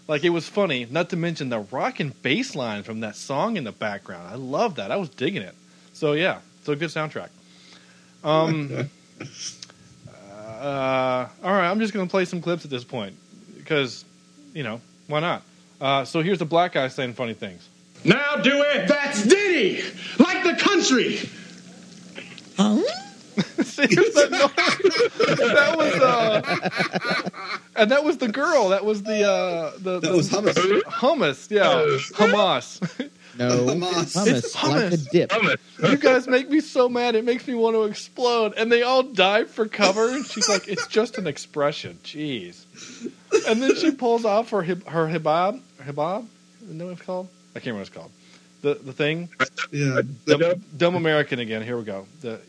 [0.08, 0.86] like it was funny.
[0.90, 4.28] Not to mention the rock and bass line from that song in the background.
[4.28, 4.92] I love that.
[4.92, 5.56] I was digging it.
[5.94, 7.30] So yeah, so good soundtrack.
[8.24, 8.90] Um,
[10.64, 13.16] uh, all right, I'm just going to play some clips at this point
[13.58, 14.06] because,
[14.54, 15.42] you know, why not?
[15.82, 17.68] Uh, so here's the black guy saying funny things.
[18.06, 18.88] Now do it.
[18.88, 19.84] That's Diddy.
[20.20, 21.18] Like the country.
[23.64, 24.52] See, that,
[25.38, 27.30] that was, uh,
[27.76, 28.70] and that was the girl.
[28.70, 30.82] That was the uh, the That the- was hummus.
[30.84, 33.10] Hummus, yeah, Hamas.
[33.38, 34.16] No, Hamas.
[34.16, 35.10] hummus, It's like the hummus.
[35.12, 35.30] dip.
[35.32, 35.92] Hummus.
[35.92, 37.16] you guys make me so mad.
[37.16, 38.54] It makes me want to explode.
[38.58, 40.10] And they all dive for cover.
[40.10, 42.66] And she's like, "It's just an expression." Jeez.
[43.48, 46.28] And then she pulls off her hib- her hibab hibab.
[46.68, 47.28] You know what it's called?
[47.56, 48.12] I can't remember what it's called.
[48.62, 49.30] The the thing.
[49.72, 51.62] Yeah, the, Dumb, dumb American again.
[51.64, 52.06] Here we go.
[52.22, 52.40] The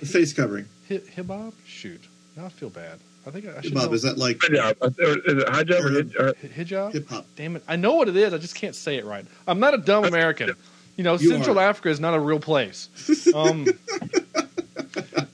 [0.00, 0.66] the face covering.
[0.88, 1.52] hi- hibab.
[1.66, 2.02] Shoot.
[2.36, 2.98] Now I feel bad.
[3.26, 3.92] I think I should Bob, know.
[3.94, 4.76] is that like Hijab.
[4.82, 6.92] Is it hijab or, hij- or Hi- hijab?
[6.92, 7.26] hip hop?
[7.36, 7.62] Damn it!
[7.68, 8.34] I know what it is.
[8.34, 9.24] I just can't say it right.
[9.46, 10.50] I'm not a dumb American.
[10.96, 11.62] You know, You Central are.
[11.68, 12.88] Africa is not a real place.
[13.34, 13.66] Um,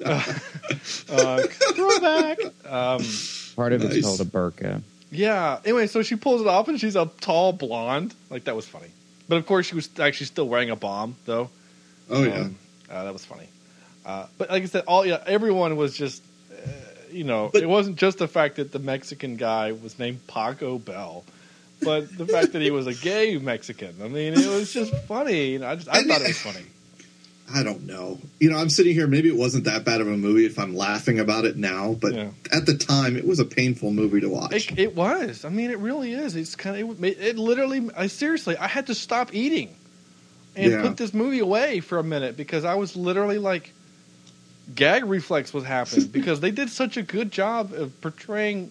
[0.05, 0.23] uh,
[1.11, 1.43] uh,
[1.75, 2.39] throwback.
[2.67, 3.03] Um,
[3.57, 3.95] Part of Nice.
[3.95, 4.83] it's called a burqa.
[5.11, 5.59] yeah.
[5.65, 8.15] Anyway, so she pulls it off, and she's a tall blonde.
[8.31, 8.89] Like that was funny.
[9.29, 11.51] But of course, she was actually still wearing a bomb, though.
[12.11, 12.35] Oh yeah.
[12.43, 12.57] Um,
[12.91, 13.49] uh, that was funny.
[14.07, 16.23] Uh, but like I said, all yeah, everyone was just,
[17.13, 20.79] you know, But- it wasn't just the fact that the Mexican guy was named Paco
[20.79, 21.25] Bell,
[21.83, 23.95] but the fact that he was a gay Mexican.
[24.03, 25.53] I mean, it was just funny.
[25.53, 26.65] You know, I just I And thought it- it was funny.
[27.55, 28.19] I don't know.
[28.41, 29.07] You know, I'm sitting here.
[29.07, 32.13] Maybe it wasn't that bad of a movie if I'm laughing about it now, but
[32.13, 32.29] Yeah.
[32.53, 34.53] at the time, it was a painful movie to watch.
[34.71, 35.47] It, it was.
[35.47, 36.37] I mean, it really is.
[36.37, 37.89] It's kind of it, it literally.
[37.97, 39.71] I seriously, I had to stop eating
[40.57, 40.83] and Yeah.
[40.83, 43.73] put this movie away for a minute because I was literally like,
[44.75, 48.71] gag reflex was happening because they did such a good job of portraying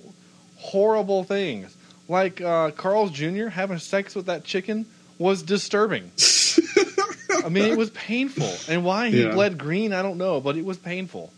[0.57, 1.75] horrible things.
[2.09, 3.47] Like uh, Carl's Jr.
[3.47, 4.85] having sex with that chicken
[5.17, 6.11] was disturbing.
[7.45, 9.33] I mean, it was painful, and why he Yeah.
[9.33, 11.31] bled green, I don't know, but it was painful.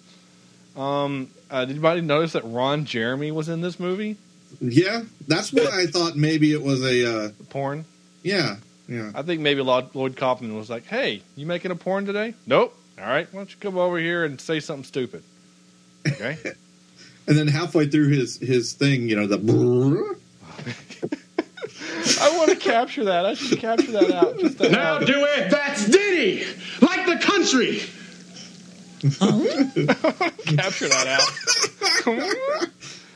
[0.76, 4.16] Um, uh, did anybody notice that Ron Jeremy was in this movie?
[4.62, 7.26] yeah, that's why I thought maybe it was a.
[7.26, 7.86] Uh, Porn.
[8.24, 9.12] yeah, yeah.
[9.14, 12.34] I think maybe Lloyd, Lloyd Kaufman was like, "Hey, you making a porn today?
[12.48, 12.76] Nope.
[13.02, 15.24] All right, why don't you come over here and say something stupid?
[16.08, 16.38] Okay.
[17.28, 19.38] And then halfway through his his thing, you know, the
[22.22, 23.24] I want to capture that.
[23.26, 24.40] I should capture that out.
[24.40, 25.52] Just to Now have- do it.
[25.52, 26.44] That's Diddy.
[26.82, 27.82] Like the country.
[29.22, 29.46] Oh.
[30.56, 32.70] capture that out.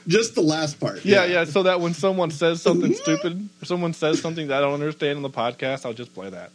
[0.07, 1.03] just the last part.
[1.03, 1.45] Yeah, yeah.
[1.45, 5.17] So that when someone says something stupid, or someone says something that I don't understand
[5.17, 6.51] on the podcast, I'll just play that.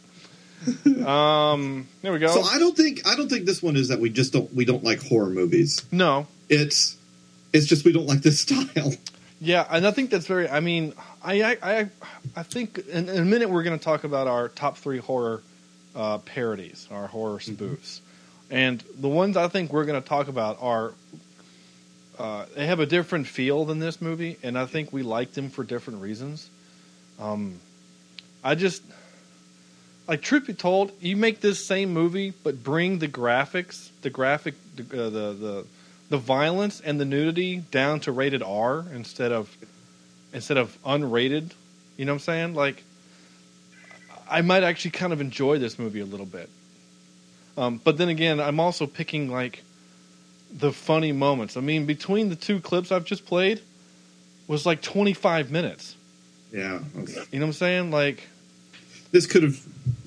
[1.05, 2.27] Um, there we go.
[2.27, 4.65] So I don't think I don't think this one is that we just don't we
[4.65, 5.83] don't like horror movies.
[5.91, 6.97] no, It's
[7.53, 8.93] it's just we don't like this style.
[9.41, 10.49] Yeah, and I think that's very.
[10.49, 10.93] I mean,
[11.23, 11.89] I I
[12.35, 15.41] I, think in, in a minute we're going to talk about our top three horror
[15.95, 18.01] uh, parodies, our horror spoofs.
[18.51, 20.93] And the ones I think we're going to talk about are
[22.17, 25.49] uh, they have a different feel than this movie, and I think we like them
[25.49, 26.49] for different reasons.
[27.19, 27.59] Um,
[28.43, 28.83] I just
[30.09, 34.55] like truth be told, you make this same movie, but bring the graphics, the graphic,
[34.75, 35.65] the uh, the, the
[36.09, 39.55] the violence and the nudity down to rated R instead of
[40.33, 41.51] instead of unrated.
[41.95, 42.53] You know what I'm saying?
[42.55, 42.83] Like,
[44.27, 46.49] I might actually kind of enjoy this movie a little bit.
[47.55, 49.63] Um, but then again, I'm also picking like
[50.51, 51.55] the funny moments.
[51.55, 53.61] I mean, between the two clips I've just played
[54.47, 55.95] was like 25 minutes.
[56.51, 56.79] Yeah.
[56.97, 57.13] Okay.
[57.31, 57.91] You know what I'm saying?
[57.91, 58.27] Like
[59.11, 59.59] This could have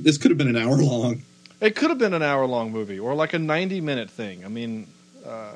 [0.02, 1.22] this could have been an hour long.
[1.60, 4.44] it could have been an hour long movie or like a 90 minute thing.
[4.44, 4.86] I mean,
[5.26, 5.52] uh,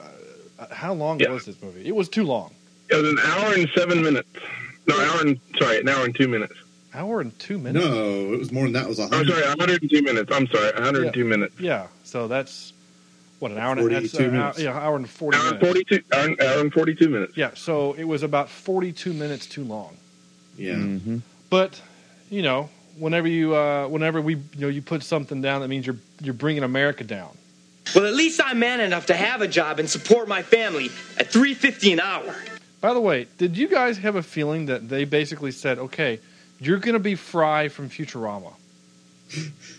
[0.71, 1.31] how long Yeah.
[1.31, 1.85] was this movie?
[1.87, 2.53] It was too long.
[2.89, 4.29] It was an hour and seven minutes.
[4.87, 6.55] No, hour and sorry, an hour and two minutes.
[6.95, 7.85] Hour and two minutes.
[7.85, 8.85] No, it was more than that.
[8.85, 9.33] It was a I'm hundred.
[9.35, 10.33] sorry, 102 minutes.
[10.33, 11.61] I'm sorry, 102 minutes.
[11.61, 11.89] Yeah.
[12.05, 12.73] So that's
[13.41, 14.59] what an hour and a that's 42 an hour, minutes.
[14.61, 15.85] yeah, hour and 40 Hour and minutes.
[15.89, 16.03] 42.
[16.15, 17.37] Hour, and- hour and 42 minutes.
[17.37, 17.51] Yeah.
[17.55, 19.97] So it was about 42 minutes too long.
[20.57, 20.77] Yeah.
[20.77, 21.19] hmm
[21.51, 21.81] But
[22.31, 25.87] you know, whenever you uh, whenever we you know you put something down, that means
[25.87, 27.37] you're you're bringing America down.
[27.95, 30.87] Well, at least I'm man enough to have a job and support my family
[31.19, 32.35] at 350 an hour.
[32.81, 36.21] By the way, did you guys have a feeling that they basically said, "Okay,
[36.61, 38.53] you're going to be Fry from Futurama"?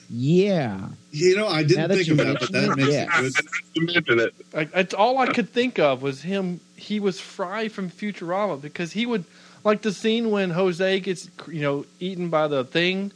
[0.09, 0.89] Yeah.
[1.11, 3.03] You know, I didn't that think you about it, but that makes yeah.
[3.03, 3.33] it good.
[3.75, 4.35] To mention it.
[4.53, 6.59] Like, it's all I could think of was him.
[6.75, 9.25] He was Fry from Futurama because he would
[9.63, 13.11] like the scene when Jose gets you know eaten by the thing.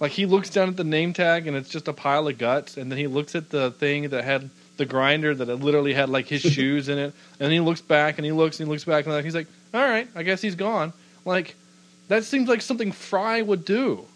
[0.00, 2.76] Like he looks down at the name tag and it's just a pile of guts,
[2.76, 6.08] and then he looks at the thing that had the grinder that had literally had
[6.08, 8.70] like his shoes in it, and then he looks back and he looks and he
[8.70, 10.92] looks back and he's like, "All right, I guess he's gone."
[11.24, 11.56] Like
[12.08, 14.06] that seems like something Fry would do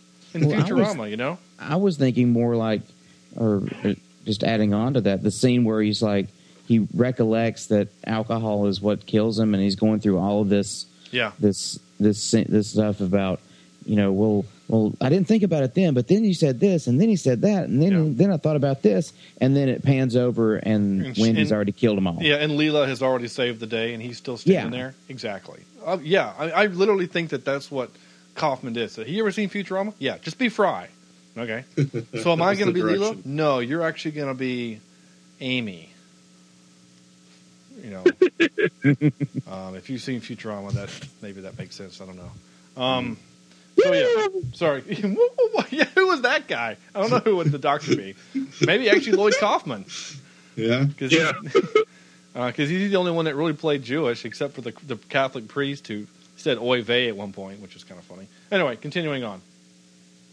[0.43, 1.39] in Well, I was- you know?
[1.59, 2.83] I was thinking more like,
[3.37, 3.63] or
[4.25, 6.27] just adding on to that, the scene where he's like,
[6.67, 10.87] he recollects that alcohol is what kills him, and he's going through all of this,
[11.13, 11.33] Yeah.
[11.39, 13.41] this, this, this stuff about,
[13.87, 16.89] you know, well, well, I didn't think about it then, but then you said this,
[16.89, 18.13] and then he said that, and then, Yeah.
[18.17, 21.71] then I thought about this, and then it pans over, and, And Wendy's and- already
[21.71, 22.19] killed them all.
[22.21, 24.79] Yeah, and Leela has already saved the day, and he's still standing Yeah.
[24.87, 24.95] there.
[25.09, 25.61] Exactly.
[25.87, 27.91] Uh, yeah, I, I literally think that that's what
[28.37, 28.91] Kaufman did.
[28.91, 29.93] So, have you ever seen Futurama?
[29.99, 30.89] Yeah, just be Fry.
[31.37, 31.65] Okay.
[32.23, 33.23] So, am I going to be direction.
[33.25, 34.81] No, you're actually going to be
[35.41, 35.91] Amy.
[37.83, 38.05] You know,
[39.53, 42.01] um, if you've seen Futurama, that maybe that makes sense.
[42.01, 42.83] I don't know.
[42.83, 43.19] Um,
[43.79, 44.83] so yeah, sorry.
[45.71, 46.79] yeah, who was that guy?
[46.95, 48.15] I don't know who would the doctor be.
[48.63, 49.85] Maybe actually Lloyd Kaufman.
[50.57, 50.87] Yeah.
[50.99, 51.33] Cause Yeah.
[52.33, 55.87] because he's the only one that really played Jewish, except for the the Catholic priest
[55.89, 56.07] who
[56.47, 58.29] said "oy vey" at one point, which is kind of funny.
[58.53, 59.43] Anyway, continuing on.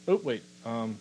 [0.07, 0.99] Oh wait, um,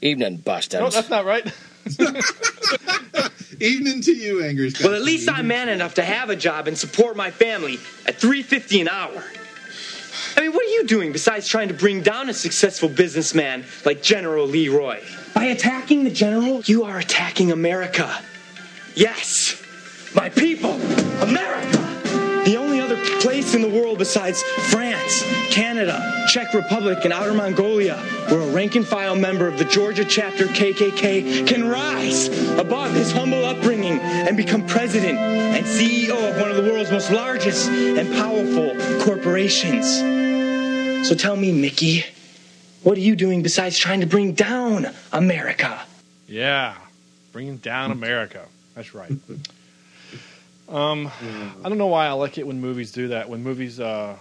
[0.00, 0.80] Evening, bastards.
[0.80, 1.44] no, that's not right.
[3.60, 4.84] Evening to you, Angry Scott.
[4.84, 8.14] Well, at least I'm man enough to have a job and support my family at
[8.14, 9.24] 350 an hour.
[10.36, 14.02] I mean, what are you doing besides trying to bring down a successful businessman like
[14.02, 15.00] General Leroy?
[15.34, 18.22] By attacking the general, you are attacking America.
[18.94, 19.60] Yes,
[20.14, 20.80] my people,
[21.22, 21.93] America.
[22.44, 27.96] The only other place in the world besides France, Canada, Czech Republic, and Outer Mongolia
[28.28, 32.28] where a rank and file member of the Georgia chapter KKK can rise
[32.58, 37.10] above his humble upbringing and become president and CEO of one of the world's most
[37.10, 39.86] largest and powerful corporations.
[41.08, 42.04] So tell me, Mickey,
[42.82, 45.80] what are you doing besides trying to bring down America?
[46.26, 46.74] yeah,
[47.32, 48.46] bringing down America.
[48.74, 49.12] That's right.
[50.74, 51.08] Um,
[51.62, 53.28] I don't know why I like it when movies do that.
[53.28, 54.16] When movies uh,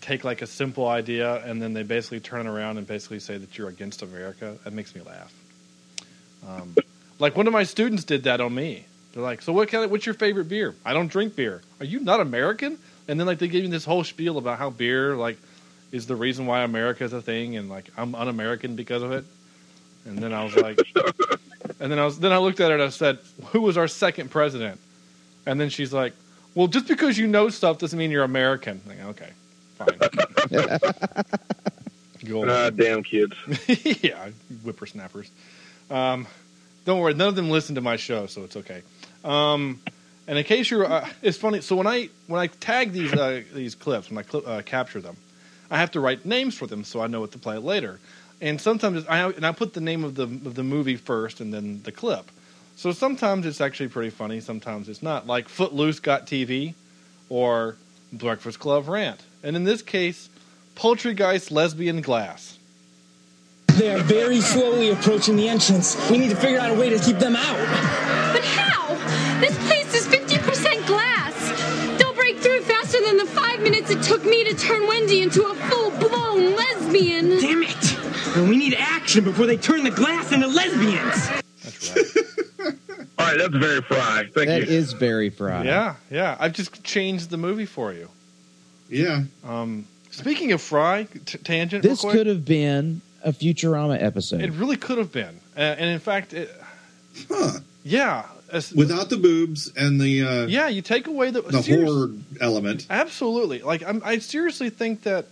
[0.00, 3.36] take like a simple idea and then they basically turn it around and basically say
[3.36, 4.56] that you're against America.
[4.62, 5.34] That makes me laugh.
[6.46, 6.76] Um,
[7.18, 8.86] like one of my students did that on me.
[9.12, 11.62] They're like, "So what kind of, what's your favorite beer?" I don't drink beer.
[11.80, 12.78] Are you not American?
[13.08, 15.36] And then like they gave me this whole spiel about how beer like
[15.90, 19.24] is the reason why America is a thing, and like I'm un-American because of it.
[20.06, 20.78] And then I was like,
[21.80, 23.88] and then I was then I looked at it and I said, "Who was our
[23.88, 24.80] second president?"
[25.46, 26.14] And then she's like,
[26.54, 29.30] "Well, just because you know stuff doesn't mean you're American." I'm like, okay,
[29.76, 29.98] fine.
[32.24, 33.34] Go Ah, damn kids.
[34.02, 34.28] yeah,
[34.62, 35.30] whippersnappers.
[35.90, 36.26] Um,
[36.84, 38.82] don't worry, none of them listen to my show, so it's okay.
[39.24, 39.80] Um,
[40.26, 41.60] and in case you're, uh, it's funny.
[41.60, 45.00] So when I when I tag these uh, these clips, when I cl- uh, capture
[45.00, 45.16] them,
[45.70, 47.98] I have to write names for them so I know what to play later.
[48.40, 51.52] And sometimes I and I put the name of the of the movie first and
[51.52, 52.30] then the clip.
[52.76, 54.40] So sometimes it's actually pretty funny.
[54.40, 55.26] Sometimes it's not.
[55.26, 56.74] Like Footloose got TV,
[57.28, 57.76] or
[58.12, 59.20] Breakfast Club rant.
[59.42, 60.28] And in this case,
[60.76, 62.58] Poultrygeist lesbian glass.
[63.68, 65.96] They are very slowly approaching the entrance.
[66.10, 67.56] We need to figure out a way to keep them out.
[68.32, 68.94] But how?
[69.40, 71.98] This place is 50% glass.
[71.98, 75.46] They'll break through faster than the five minutes it took me to turn Wendy into
[75.46, 77.30] a full-blown lesbian.
[77.40, 78.48] Damn it!
[78.48, 82.31] We need action before they turn the glass into lesbians.
[83.22, 84.28] All right, that's very fry.
[84.34, 84.66] Thank That you.
[84.76, 85.62] is very fry.
[85.64, 86.36] Yeah, yeah.
[86.40, 88.08] I've just changed the movie for you.
[88.88, 89.22] Yeah.
[89.44, 91.84] Um, speaking of Fry, t- tangent.
[91.84, 92.12] real This quick.
[92.14, 94.40] could have been a Futurama episode.
[94.42, 96.50] It really could have been, uh, and in fact, it,
[97.28, 97.60] Huh.
[97.84, 100.68] yeah, as- Without the boobs and the uh, yeah.
[100.68, 102.10] You take away the the horror
[102.40, 102.86] element.
[102.90, 103.60] Absolutely.
[103.62, 105.26] Like I'm, I seriously think that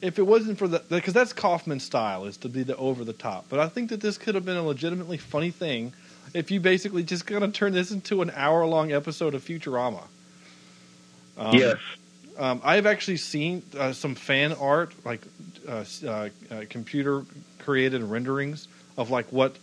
[0.00, 3.12] if it wasn't for the because that's Kaufman's style is to be the over the
[3.12, 3.46] top.
[3.48, 5.92] But I think that this could have been a legitimately funny thing
[6.34, 10.02] if you basically just kind of turn this into an hour long episode of Futurama.
[11.36, 11.76] Um, yes.
[12.38, 15.20] Um, I've actually seen uh, some fan art, like
[15.68, 16.28] uh, uh, uh,
[16.68, 17.24] computer
[17.58, 19.56] created renderings of like what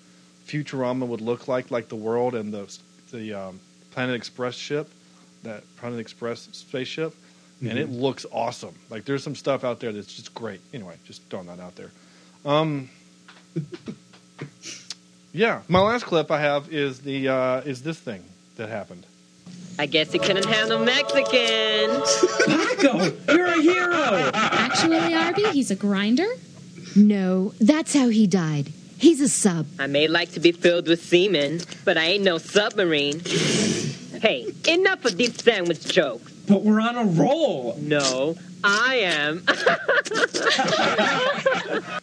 [0.45, 2.77] Futurama would look like, like the world and the
[3.11, 3.59] the um,
[3.91, 4.89] Planet Express ship,
[5.43, 7.15] that Planet Express spaceship,
[7.61, 8.75] and it looks awesome.
[8.89, 10.61] Like there's some stuff out there that's just great.
[10.73, 11.91] Anyway, just throwing that out there.
[15.31, 18.23] Yeah, my last clip I have is the uh, is this thing
[18.55, 19.05] that happened.
[19.77, 22.01] I guess he couldn't handle Mexican.
[22.45, 24.31] Paco, you're a hero.
[24.33, 26.27] Actually, Arbie, he's a grinder.
[26.95, 28.73] No, that's how he died.
[28.97, 29.67] He's a sub.
[29.79, 33.21] I may like to be filled with semen, but I ain't no submarine.
[34.21, 36.31] Hey, enough of these sandwich jokes.
[36.47, 37.75] But we're on a roll.
[37.79, 39.45] No, I am.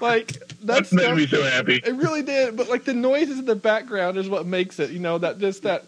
[0.00, 0.32] Like
[0.62, 1.76] that's That made me so happy.
[1.76, 4.90] It really did, but like the noises in the background is what makes it.
[4.90, 5.84] You know that just that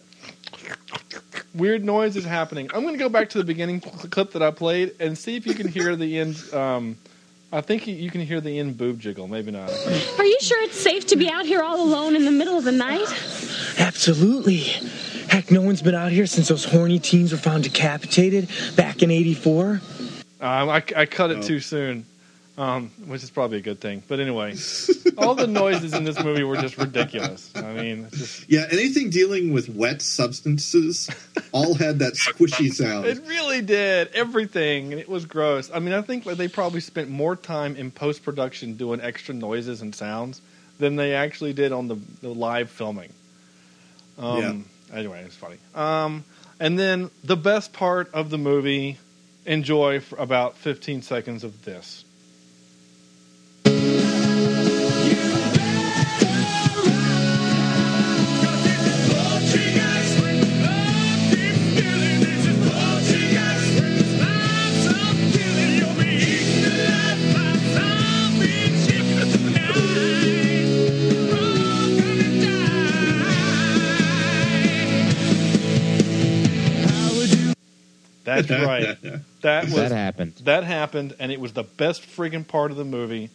[1.53, 2.69] weird noise is happening.
[2.73, 5.45] I'm going to go back to the beginning clip that I played and see if
[5.45, 6.41] you can hear the end.
[6.53, 6.97] Um,
[7.51, 9.27] I think you, you can hear the end boob jiggle.
[9.27, 9.71] Maybe not.
[9.71, 12.63] Are you sure it's safe to be out here all alone in the middle of
[12.63, 13.07] the night?
[13.79, 14.59] Absolutely.
[15.29, 19.09] Heck, no one's been out here since those horny teens were found decapitated back in
[19.09, 19.81] '84.
[20.41, 22.05] Um, I, I cut it too soon,
[22.59, 24.03] um, which is probably a good thing.
[24.07, 24.55] But anyway,
[25.17, 27.49] all the noises in this movie were just ridiculous.
[27.55, 31.09] I mean, just Yeah, anything dealing with wet substances
[31.53, 33.05] all had that squishy sound.
[33.05, 35.71] It really did everything, and it was gross.
[35.73, 39.33] I mean, I think like, they probably spent more time in post production doing extra
[39.33, 40.41] noises and sounds
[40.79, 43.13] than they actually did on the, the live filming.
[44.17, 45.57] Um, Anyway, it's funny.
[45.75, 46.23] Um,
[46.59, 48.97] and then the best part of the movie,
[49.45, 52.03] enjoy for about 15 seconds of this.
[78.29, 78.97] That's right.
[79.41, 80.35] That was That happened.
[80.43, 83.29] That happened, and it was the best friggin' part of the movie.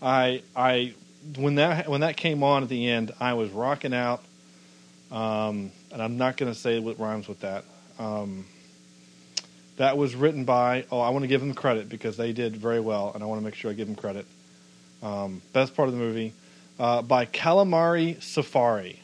[0.00, 0.94] I I
[1.36, 4.22] when that when that came on at the end, I was rocking out.
[5.10, 7.64] Um, and I'm not going to say what rhymes with that.
[7.98, 8.46] Um,
[9.76, 10.84] that was written by.
[10.90, 13.40] Oh, I want to give them credit because they did very well, and I want
[13.40, 14.24] to make sure I give them credit.
[15.02, 16.32] Um, best part of the movie
[16.78, 19.00] uh, by Calamari Safari.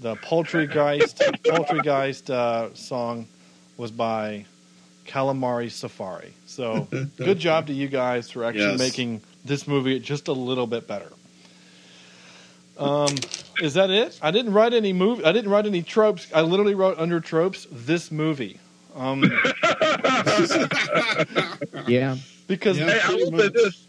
[0.00, 3.26] The Poultrygeist Poultrygeist uh, song
[3.76, 4.44] was by
[5.06, 6.32] Calamari Safari.
[6.46, 8.78] So good job to you guys for actually Yes.
[8.78, 11.10] making this movie just a little bit better.
[12.78, 13.14] Um,
[13.62, 14.18] is that it?
[14.20, 15.24] I didn't write any movie.
[15.24, 16.26] I didn't write any tropes.
[16.34, 18.60] I literally wrote under tropes this movie.
[18.94, 19.22] Um,
[21.86, 22.16] Yeah.
[22.46, 23.86] because Hey, I will say this: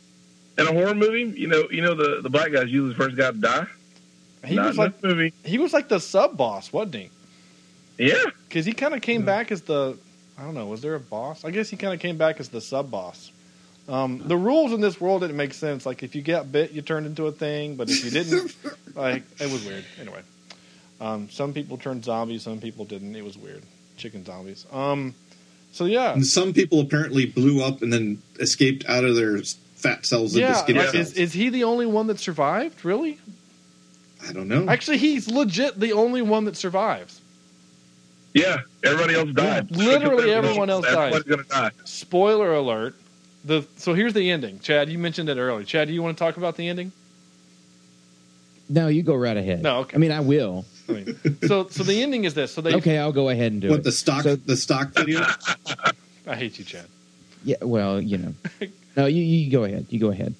[0.58, 3.16] in a horror movie, you know, you know the the black guy's usually the first
[3.18, 3.66] guy to die.
[4.46, 5.34] he Not was like movie.
[5.44, 7.10] he was like the sub boss, wasn't he?
[7.98, 9.98] Yeah, Because he kind of came back as the
[10.38, 10.68] I don't know.
[10.68, 11.44] Was there a boss?
[11.44, 13.32] I guess he kind of came back as the sub boss.
[13.90, 15.86] Um, the rules in this world didn't make sense.
[15.86, 18.56] Like if you got bit, you turned into a thing, but if you didn't,
[18.96, 19.86] like it was weird.
[20.00, 20.22] Anyway,
[21.02, 23.16] um, some people turned zombies, some people didn't.
[23.16, 23.64] It was weird.
[23.96, 24.66] Chicken zombies.
[24.72, 25.16] Um,
[25.72, 29.40] so yeah, And some people apparently blew up and then escaped out of their
[29.76, 30.54] fat cells into yeah.
[30.56, 31.12] skinny like, cells.
[31.12, 32.84] is is he the only one that survived?
[32.86, 33.20] Really?
[34.28, 34.68] I don't know.
[34.68, 37.22] Actually, he's legit the only one that survives.
[38.34, 38.62] Yeah.
[38.84, 39.72] Everybody else died.
[39.72, 41.14] Literally everyone else died.
[41.14, 41.72] Everybody's gonna die.
[41.86, 42.96] Spoiler alert.
[43.46, 44.60] The so here's the ending.
[44.60, 45.64] Chad, you mentioned it earlier.
[45.66, 46.92] Chad, do you want to talk about the ending?
[48.70, 49.62] No, you go right ahead.
[49.64, 49.96] No, okay.
[49.96, 50.66] I mean, I will.
[50.90, 51.18] I mean,
[51.48, 52.54] so so the ending is this.
[52.54, 52.76] So they.
[52.76, 53.84] Okay, I'll go ahead and do what it.
[53.84, 55.22] the stock So- the stock video?
[56.28, 56.86] I hate you, Chad.
[57.46, 58.34] Yeah, well, you know.
[58.98, 59.86] No, you, you go ahead.
[59.90, 60.34] You go ahead.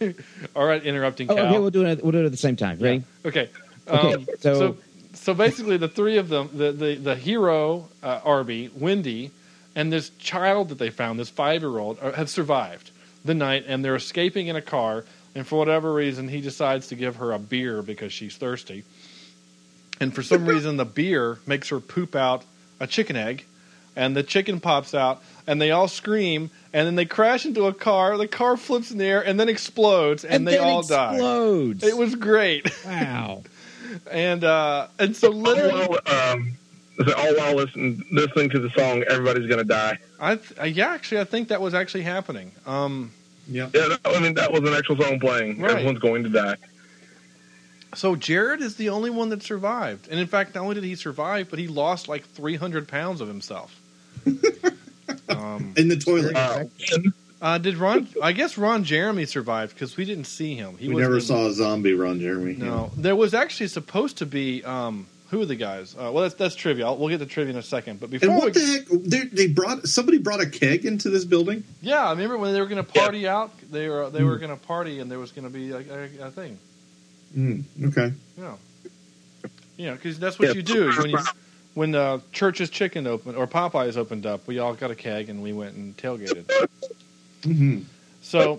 [0.56, 2.02] All right, interrupting Oh, okay, we'll do it.
[2.02, 2.78] We'll do it at the same time.
[2.78, 3.02] Ready?
[3.26, 3.50] Okay.
[3.86, 4.76] Okay, Um, so- so
[5.14, 9.30] so basically, the three of them, the the, the hero, uh, Arbie, Wendy,
[9.74, 12.90] and this child that they found, this five year old, have survived
[13.24, 15.04] the night, and they're escaping in a car.
[15.36, 18.84] And for whatever reason, he decides to give her a beer because she's thirsty.
[20.00, 22.44] And for some reason, the beer makes her poop out
[22.78, 23.44] a chicken egg,
[23.96, 27.74] and the chicken pops out, and they all scream, and then they crash into a
[27.74, 28.16] car.
[28.16, 31.18] The car flips in the air and then explodes, and, And they all die.
[31.82, 32.70] It was great.
[32.86, 33.42] Wow.
[34.10, 36.52] And uh, and so All literally, while, um,
[37.16, 39.98] all while listening, listening to the song, everybody's going to die.
[40.20, 42.52] I th- uh, yeah, actually, I think that was actually happening.
[42.66, 43.12] Um,
[43.48, 43.68] yeah.
[43.74, 45.60] Yeah, that, I mean that was an actual song playing.
[45.60, 45.72] Right.
[45.72, 46.56] Everyone's going to die.
[47.94, 50.94] so Jared is the only one that survived, and in fact, not only did he
[50.94, 53.78] survive, but he lost like 300 pounds of himself.
[55.28, 56.34] um, In the toilet.
[56.34, 56.64] uh,
[57.58, 58.08] did Ron?
[58.22, 60.78] I guess Ron Jeremy survived because we didn't see him.
[60.78, 62.54] He we never the- saw a zombie Ron Jeremy.
[62.54, 64.64] No, there was actually supposed to be.
[64.64, 65.94] Um, who are the guys?
[65.94, 66.86] Uh, well, that's that's trivia.
[66.86, 67.98] I'll, we'll get to trivia in a second.
[68.00, 68.86] But before And we, what the heck?
[69.02, 71.64] They, they brought somebody brought a keg into this building.
[71.82, 73.50] yeah, I remember when they were going to party out.
[73.70, 76.26] They were they were going to party, and there was going to be a, a,
[76.28, 76.58] a thing.
[77.36, 78.12] Mm, okay.
[78.38, 78.54] Yeah,
[79.76, 80.54] you know, because that's what Yeah.
[80.54, 81.18] you do when you
[81.74, 84.46] when uh, Church's Chicken opened or Popeyes opened up.
[84.46, 86.48] We all got a keg and we went and tailgated.
[87.44, 87.80] Hmm
[88.22, 88.58] So,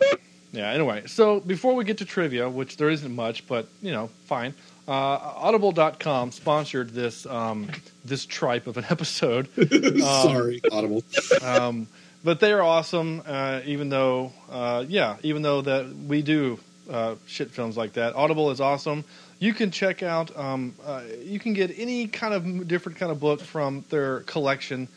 [0.51, 0.71] yeah.
[0.71, 4.53] Anyway, so before we get to trivia, which there isn't much, but you know, fine.
[4.87, 7.69] Uh, Audible.com sponsored this um,
[8.05, 9.47] this tripe of an episode.
[9.57, 11.03] Um, Sorry, Audible.
[11.41, 11.87] um,
[12.23, 13.21] but they are awesome.
[13.25, 16.59] Uh, even though, uh, yeah, even though that we do
[16.89, 19.03] uh, shit films like that, Audible is awesome.
[19.39, 20.35] You can check out.
[20.37, 24.87] Um, uh, you can get any kind of different kind of book from their collection.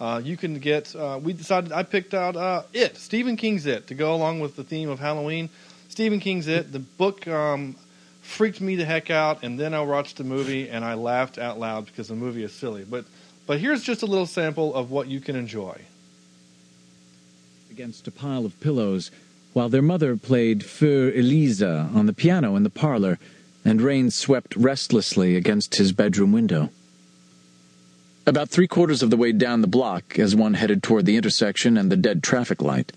[0.00, 0.94] Uh, you can get.
[0.94, 1.72] Uh, we decided.
[1.72, 4.98] I picked out uh, it, Stephen King's It, to go along with the theme of
[4.98, 5.48] Halloween.
[5.88, 6.72] Stephen King's It.
[6.72, 7.76] The book um,
[8.22, 11.58] freaked me the heck out, and then I watched the movie and I laughed out
[11.60, 12.84] loud because the movie is silly.
[12.84, 13.04] But
[13.46, 15.80] but here's just a little sample of what you can enjoy.
[17.70, 19.10] against a pile of pillows
[19.52, 23.18] while their mother played Für Elise on the piano in the parlor
[23.64, 26.70] and rain swept restlessly against his bedroom window.
[28.26, 31.76] About three quarters of the way down the block, as one headed toward the intersection
[31.76, 32.92] and the dead traffic light,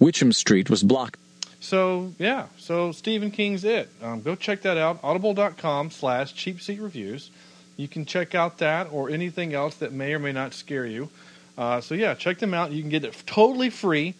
[0.00, 1.18] Witcham Street was blocked.
[1.60, 3.90] So yeah, so Stephen King's it.
[4.02, 5.00] Um, go check that out.
[5.02, 7.30] Audible.com slash cheap seat reviews.
[7.76, 11.10] You can check out that or anything else that may or may not scare you.
[11.58, 12.72] Uh, so yeah, check them out.
[12.72, 14.14] You can get it totally free.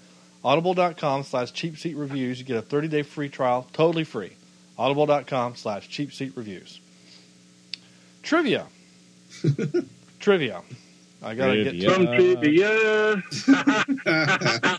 [0.45, 2.39] Audible.com slash cheap seat reviews.
[2.39, 4.33] You get a 30 day free trial, totally free.
[4.77, 6.81] Audible.com slash cheap seat reviews.
[8.23, 8.67] Trivia.
[10.19, 10.63] Trivia.
[11.23, 13.23] I gotta get Some trivia.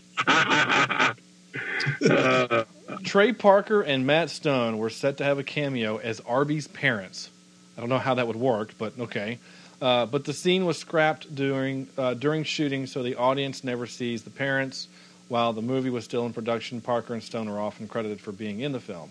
[2.08, 2.64] Uh,
[3.04, 7.30] Trey Parker and Matt Stone were set to have a cameo as Arbie's parents.
[7.76, 9.38] I don't know how that would work, but okay.
[9.80, 14.22] Uh, but the scene was scrapped during uh, during shooting, so the audience never sees
[14.22, 14.88] the parents.
[15.28, 18.60] While the movie was still in production, Parker and Stone are often credited for being
[18.60, 19.10] in the film.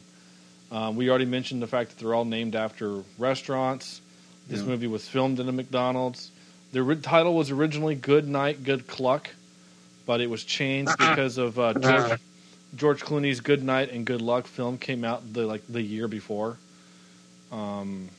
[0.72, 4.02] Um, we already mentioned the fact that they're all named after restaurants.
[4.50, 4.66] This Yeah.
[4.66, 6.32] movie was filmed in a McDonald's.
[6.74, 9.30] The ri- title was originally "Good Night, Good Cluck,"
[10.06, 12.20] but it was changed because of uh, George
[12.76, 16.58] George Clooney's "Good Night and Good Luck" film came out the like the year before.
[17.52, 18.10] Um,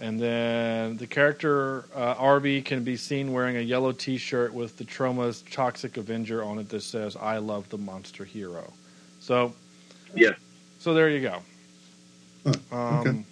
[0.00, 4.84] and then the character uh, Arbie can be seen wearing a yellow T-shirt with the
[4.84, 8.72] Troma's "Toxic Avenger" on it that says "I love the monster hero."
[9.20, 9.54] So,
[10.14, 10.30] yeah.
[10.78, 11.42] so there you go.
[12.72, 13.24] um, okay.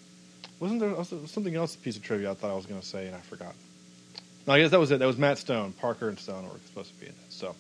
[0.61, 1.75] Wasn't there also something else?
[1.75, 3.55] A piece of trivia I thought I was going to say and I forgot.
[4.47, 4.99] No, I guess that was it.
[5.01, 7.19] That was Matt Stone, Parker, and Stone were supposed to be in it.
[7.31, 7.55] So,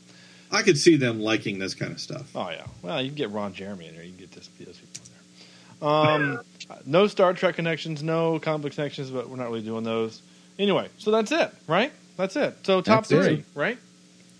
[0.52, 2.30] I could see them liking this kind of stuff.
[2.34, 2.64] oh yeah.
[2.82, 4.04] Well, you can get Ron Jeremy in there.
[4.04, 5.88] You can get this, those people in there.
[5.88, 6.40] Um,
[6.86, 10.22] no Star Trek connections, no comic book connections, but we're not really doing those.
[10.58, 11.92] Anyway, so that's it, right?
[12.16, 12.54] That's it.
[12.62, 13.24] So top That's it.
[13.24, 13.78] three, right?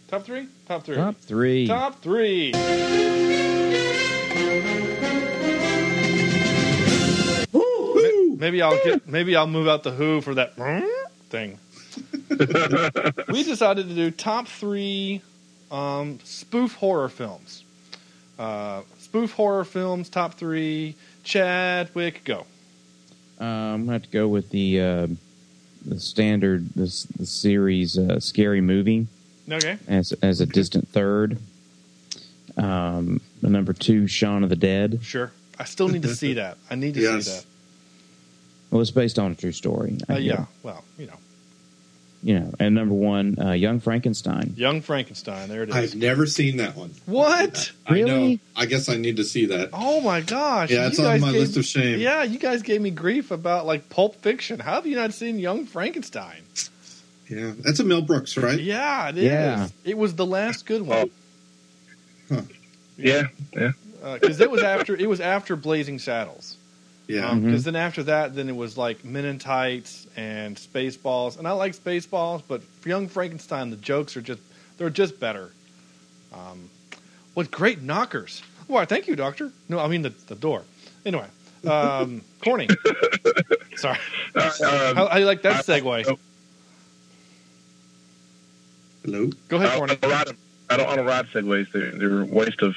[0.09, 0.47] Top three.
[0.67, 0.97] Top three.
[0.97, 1.67] Top three.
[1.67, 2.53] Top three.
[8.47, 9.09] Maybe I'll get.
[9.09, 10.55] Maybe I'll move out the Who for that
[11.31, 11.59] thing.
[13.29, 15.21] we decided to do top three
[15.73, 17.65] um, spoof horror films.
[18.39, 20.95] Uh, spoof horror films, top three.
[21.25, 22.47] Chadwick, go.
[23.41, 25.07] Uh, I'm gonna have to go with the uh,
[25.85, 26.85] the standard the,
[27.19, 29.09] the series uh, scary movie
[29.51, 29.77] Okay.
[29.89, 31.37] as as a distant third.
[32.57, 35.01] Um, the number two, Shaun of the Dead.
[35.03, 35.33] Sure.
[35.59, 36.59] I still need to see that.
[36.71, 37.25] I need to Yes.
[37.25, 37.45] see that.
[38.71, 39.99] Well, it's based on a true story.
[40.09, 40.47] Uh, yeah.
[40.63, 41.15] Well, you know.
[42.23, 44.55] you know, and number one, uh, Young Frankenstein.
[44.57, 45.49] Young Frankenstein.
[45.49, 45.75] There it is.
[45.75, 46.91] I've never seen that one.
[47.07, 47.71] What?
[47.87, 48.39] I know.
[48.57, 49.71] I guess I need to see that.
[49.73, 50.71] Oh my gosh!
[50.71, 52.01] Yeah, it's You on guys my gave- list of shame.
[52.01, 54.59] Yeah, you guys gave me grief about like Pulp Fiction.
[54.61, 56.43] How have you not seen Young Frankenstein?
[57.29, 58.59] Yeah, that's a Mel Brooks, right?
[58.61, 59.25] Yeah, it is.
[59.25, 59.69] Yeah.
[59.85, 61.11] It was the last good one.
[62.29, 62.43] Huh.
[62.99, 63.73] Yeah, yeah.
[64.15, 66.57] because it was after it was after Blazing Saddles.
[67.09, 67.35] Yeah.
[67.35, 67.65] Because Mhm.
[67.67, 71.73] then after that, then it was like Men in Tights and Spaceballs, and I like
[71.77, 74.41] Spaceballs, but for Young Frankenstein, the jokes are just
[74.79, 75.51] they're just better.
[76.33, 76.69] Um,
[77.35, 78.43] with great knockers.
[78.67, 78.85] Why?
[78.85, 79.53] Thank you, Doctor.
[79.69, 80.65] No, I mean the the door.
[81.05, 81.27] Anyway,
[81.65, 82.69] um, corny.
[83.77, 83.99] Sorry.
[84.35, 86.19] how, how you like that segue?
[89.05, 89.31] Hello.
[89.49, 89.93] Go ahead, I, Corny.
[89.93, 90.29] I don't, ride,
[90.71, 91.71] I don't, I don't ride segways.
[91.73, 92.75] They're, they're a waste of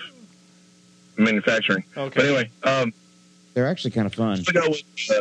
[1.18, 1.84] manufacturing.
[1.98, 2.16] Okay.
[2.16, 2.94] But anyway, um,
[3.60, 4.38] They're actually kind of fun.
[4.38, 5.12] I'm gonna go with.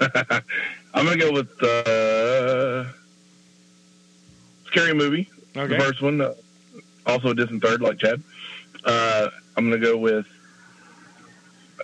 [0.00, 0.40] Uh,
[0.94, 2.84] I'm gonna go with uh,
[4.66, 5.28] scary movie.
[5.56, 5.76] Okay.
[5.76, 6.34] The first one, uh,
[7.04, 8.22] also a distant third, like Chad.
[8.84, 10.24] Uh, I'm gonna go with.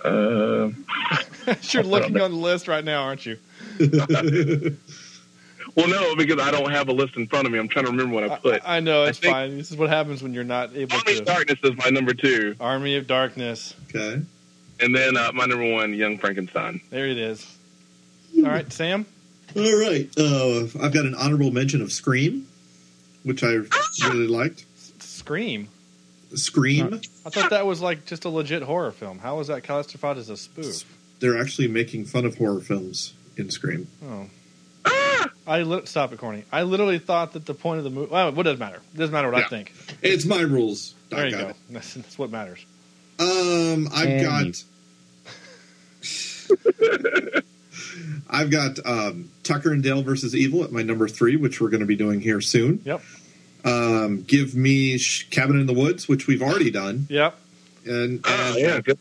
[0.05, 0.69] Uh,
[1.63, 3.37] You're looking on the list right now, aren't you?
[5.75, 7.59] well, no, because I don't have a list in front of me.
[7.59, 8.61] I'm trying to remember what I put.
[8.63, 9.57] I know it's think- fine.
[9.57, 11.19] This is what happens when you're not able Army to.
[11.19, 13.75] of Darkness is my number two, Army of Darkness.
[13.93, 14.21] Okay.
[14.81, 16.81] And then uh, my number one, Young Frankenstein.
[16.89, 17.45] There it is.
[18.37, 19.05] All right, Sam.
[19.55, 20.09] All right.
[20.17, 22.47] Uh, I've got an honorable mention of Scream,
[23.23, 23.59] which I
[24.03, 24.65] really liked.
[24.99, 25.67] Scream.
[26.33, 27.01] Scream.
[27.25, 29.19] I thought that was like just a legit horror film.
[29.19, 30.83] How was that classified as a spoof?
[31.19, 33.87] They're actually making fun of horror films in Scream.
[34.03, 34.27] Oh.
[35.45, 36.45] I li- stop it, corny.
[36.51, 38.11] I literally thought that the point of the movie.
[38.11, 38.79] Well, what does it matter?
[38.93, 39.73] It doesn't matter what I think.
[40.01, 40.93] It's my rules.
[41.09, 41.51] There you go.
[41.69, 42.65] That's, that's what matters.
[43.19, 44.63] Um, I've And got.
[46.51, 47.41] You-
[48.29, 51.81] I've got um, Tucker and Dale versus Evil at my number three, which we're going
[51.81, 52.81] to be doing here soon.
[52.85, 53.01] Yep.
[53.65, 57.37] Um, give me Sh- Cabin in the Woods, which we've already done, Yep.
[57.85, 58.97] and, and yeah, good.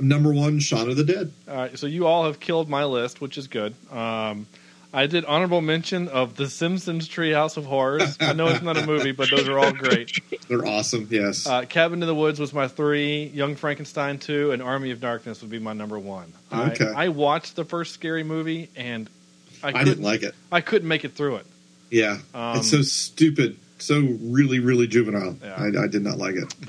[0.00, 1.32] number one, Shaun of the Dead.
[1.48, 1.78] All right.
[1.78, 3.74] So you all have killed my list, which is good.
[3.90, 4.46] Um,
[4.92, 8.16] I did honorable mention of The Simpsons Treehouse of Horrors.
[8.20, 10.20] I know it's not a movie, but those are all great.
[10.48, 11.08] They're awesome.
[11.10, 11.46] Yes.
[11.46, 13.24] Uh, Cabin in the Woods was my three.
[13.28, 16.32] Young Frankenstein two, and Army of Darkness would be my number one.
[16.52, 16.86] Okay.
[16.94, 19.08] I, I watched the first scary movie, and
[19.62, 20.34] I, I didn't like it.
[20.50, 21.46] I couldn't make it through it.
[21.90, 22.18] Yeah.
[22.34, 23.58] Um, it's so stupid.
[23.78, 25.36] So really, really juvenile.
[25.42, 25.54] Yeah.
[25.56, 26.54] I, I did not like it.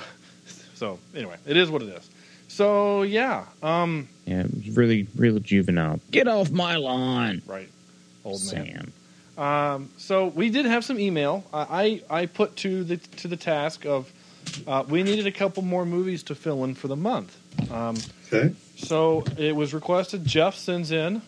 [0.75, 2.09] So anyway, it is what it is.
[2.49, 6.01] So yeah, um, Yeah, it was really, really juvenile.
[6.11, 7.69] Get off my lawn, right,
[8.25, 8.91] old man.
[9.37, 11.43] Um, so we did have some email.
[11.53, 14.11] I I I put to the to the task of
[14.67, 17.35] uh, we needed a couple more movies to fill in for the month.
[17.71, 17.97] Um,
[18.31, 18.53] Okay.
[18.77, 20.25] so it was requested.
[20.25, 21.21] Jeff sends in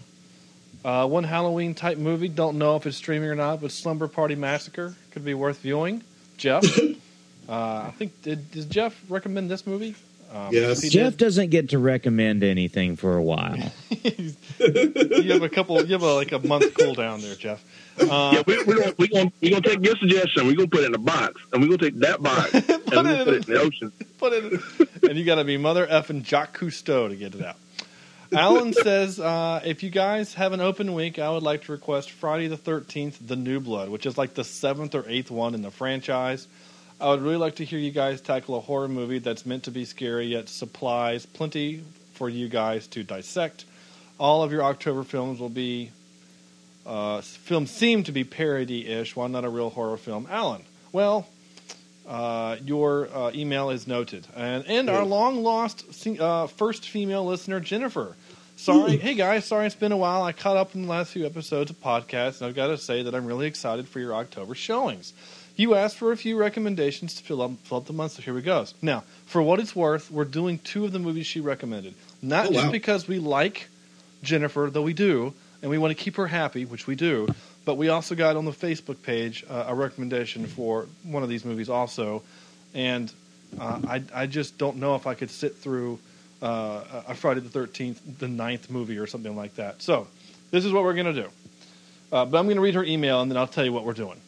[0.84, 2.28] uh, one Halloween type movie.
[2.28, 6.04] Don't know if it's streaming or not, but Slumber Party Massacre could be worth viewing.
[6.38, 6.64] Jeff,
[7.50, 9.96] uh, I think did, did Jeff recommend this movie?
[10.36, 10.82] Um, Yes.
[10.82, 11.18] Jeff did.
[11.18, 13.56] doesn't get to recommend anything for a while.
[13.90, 15.82] you have a couple.
[15.86, 17.64] You have a, like a month cool down there, Jeff.
[18.00, 20.46] Uh, yeah, we, we're gonna we gonna we gonna take your suggestion.
[20.46, 23.04] We're gonna put it in a box, and we're gonna take that box and we're
[23.04, 23.92] gonna put it in the ocean.
[24.18, 24.62] put it,
[25.04, 27.56] and you got to be mother effing Jacques Cousteau to get it out.
[28.34, 32.12] Alan says, uh, if you guys have an open week, I would like to request
[32.12, 35.62] Friday the 13th, The New Blood, which is like the seventh or eighth one in
[35.62, 36.48] the franchise.
[37.00, 39.72] I would really like to hear you guys tackle a horror movie that's meant to
[39.72, 41.84] be scary yet supplies plenty
[42.14, 43.66] for you guys to dissect.
[44.18, 45.92] All of your October films will be
[46.86, 50.28] uh, films seem to be parody-ish, while not a real horror film.
[50.30, 51.28] Alan, well,
[52.08, 57.60] uh, your uh, email is noted, and and our long lost uh, first female listener
[57.60, 58.16] Jennifer.
[58.56, 60.24] Sorry, hey guys, sorry it's been a while.
[60.24, 63.04] I caught up in the last few episodes of podcasts, and I've got to say
[63.04, 65.12] that I'm really excited for your October showings.
[65.58, 68.34] You asked for a few recommendations to fill up, fill up the month, so here
[68.34, 68.66] we go.
[68.82, 71.96] Now, for what it's worth, we're doing two of the movies she recommended.
[72.22, 72.72] Not Oh, just wow.
[72.72, 73.70] because we like
[74.22, 77.28] Jennifer, though we do, and we want to keep her happy, which we do,
[77.64, 81.46] but we also got on the Facebook page uh, a recommendation for one of these
[81.46, 82.22] movies also,
[82.74, 83.12] and
[83.60, 86.00] uh, I, I just don't know if I could sit through
[86.42, 89.82] uh, a Friday the 13th, the ninth movie or something like that.
[89.82, 90.08] So,
[90.52, 91.30] this is what we're going to do.
[92.12, 93.94] Uh, but I'm going to read her email, and then I'll tell you what we're
[93.94, 94.20] doing.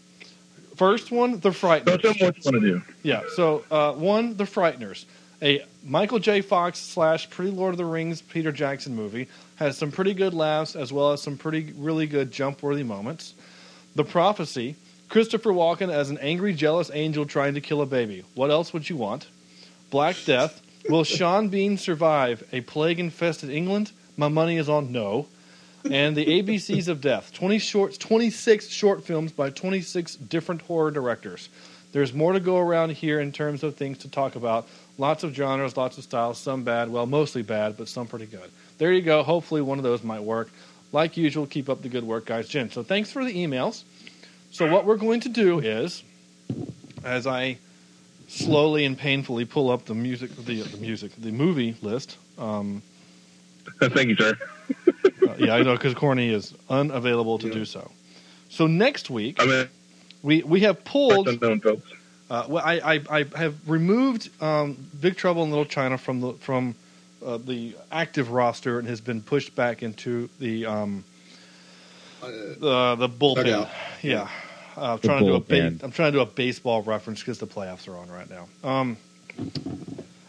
[0.77, 2.01] First one, The Frighteners.
[2.01, 2.81] Tell me what you want to do.
[3.03, 3.23] Yeah.
[3.35, 5.05] So uh, one, The Frighteners,
[5.41, 6.41] a Michael J.
[6.41, 10.75] Fox slash Pretty Lord of the Rings Peter Jackson movie, has some pretty good laughs
[10.75, 13.33] as well as some pretty really good jump worthy moments.
[13.95, 14.75] The Prophecy,
[15.09, 18.23] Christopher Walken as an angry, jealous angel trying to kill a baby.
[18.35, 19.27] What else would you want?
[19.89, 23.91] Black Death, Will Sean Bean survive a plague infested England?
[24.15, 25.27] My money is on no.
[25.85, 27.33] And the ABCs of Death.
[27.33, 31.49] 20 shorts, 26 short films by 26 different horror directors.
[31.91, 34.67] There's more to go around here in terms of things to talk about.
[34.97, 38.49] Lots of genres, lots of styles, some bad, well, mostly bad, but some pretty good.
[38.77, 39.23] There you go.
[39.23, 40.49] Hopefully, one of those might work.
[40.91, 42.47] Like usual, keep up the good work, guys.
[42.47, 43.83] Jim, so thanks for the emails.
[44.51, 46.03] So, what we're going to do is,
[47.03, 47.57] as I
[48.27, 52.17] slowly and painfully pull up the music, the, the music, the movie list.
[52.37, 52.81] Um,
[53.81, 54.37] Thank you, sir.
[55.39, 57.91] Uh, yeah, I know because Corny is unavailable to do so.
[58.49, 59.67] So next week, i
[60.23, 61.27] we we have pulled.
[62.29, 66.33] Uh, well, I, I I have removed um, Big Trouble in Little China from the
[66.33, 66.75] from
[67.25, 71.03] uh, the active roster and has been pushed back into the um,
[72.21, 73.45] the the bullpen.
[73.45, 73.69] dugout.
[74.01, 74.29] Yeah,
[74.75, 77.39] uh, I'm trying to do a ba- I'm trying to do a baseball reference because
[77.39, 78.47] the playoffs are on right now.
[78.63, 78.97] Um,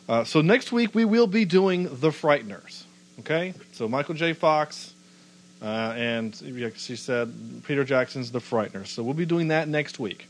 [0.09, 2.84] uh, so next week we will be doing the Frighteners.
[3.20, 4.32] Okay, so Michael J.
[4.32, 4.94] Fox.
[5.61, 6.36] Uh, and
[6.76, 7.32] she said
[7.66, 8.88] Peter Jackson's The Frighteners.
[8.88, 10.28] So we'll be doing that next week.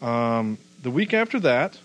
[0.00, 1.78] Um, the week after that,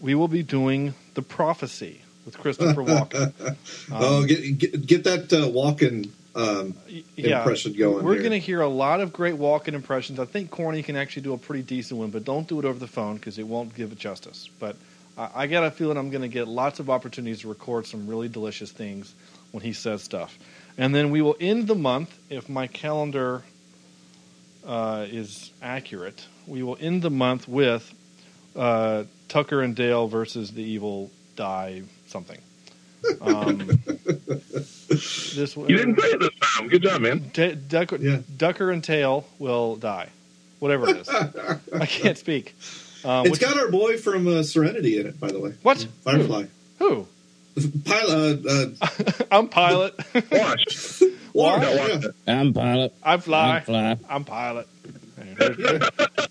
[0.00, 3.56] we will be doing The Prophecy with Christopher Walken.
[3.92, 6.74] oh, get, get get that uh, Walken um,
[7.16, 8.04] yeah, impression going.
[8.04, 10.18] We're going to hear a lot of great Walken impressions.
[10.18, 12.78] I think Corny can actually do a pretty decent one, but don't do it over
[12.78, 14.50] the phone because it won't give it justice.
[14.60, 14.76] But
[15.16, 18.06] I, I got a feeling I'm going to get lots of opportunities to record some
[18.06, 19.14] really delicious things
[19.52, 20.38] when he says stuff.
[20.78, 23.42] And then we will end the month, if my calendar
[24.66, 27.92] uh, is accurate, we will end the month with
[28.54, 32.38] uh, Tucker and Dale versus the Evil Die something.
[33.20, 33.58] Um,
[34.88, 36.68] this You didn't say it this time.
[36.68, 37.30] Good job, man.
[37.32, 37.98] D- Ducker,
[38.36, 40.08] Ducker and Tail will die.
[40.58, 41.08] Whatever it is.
[41.72, 42.54] I can't speak.
[43.04, 45.54] Um, it's which- got our boy from uh, Serenity in it, by the way.
[45.62, 45.86] What?
[46.02, 46.46] Firefly.
[46.78, 47.06] Who?
[47.84, 48.46] Pilot.
[48.46, 49.94] Uh, I'm pilot.
[50.30, 51.02] Watch.
[51.32, 52.00] Why?
[52.26, 52.94] I'm pilot.
[53.02, 53.56] I fly.
[53.56, 53.98] I fly.
[54.08, 54.68] I'm pilot.
[55.38, 55.56] There's,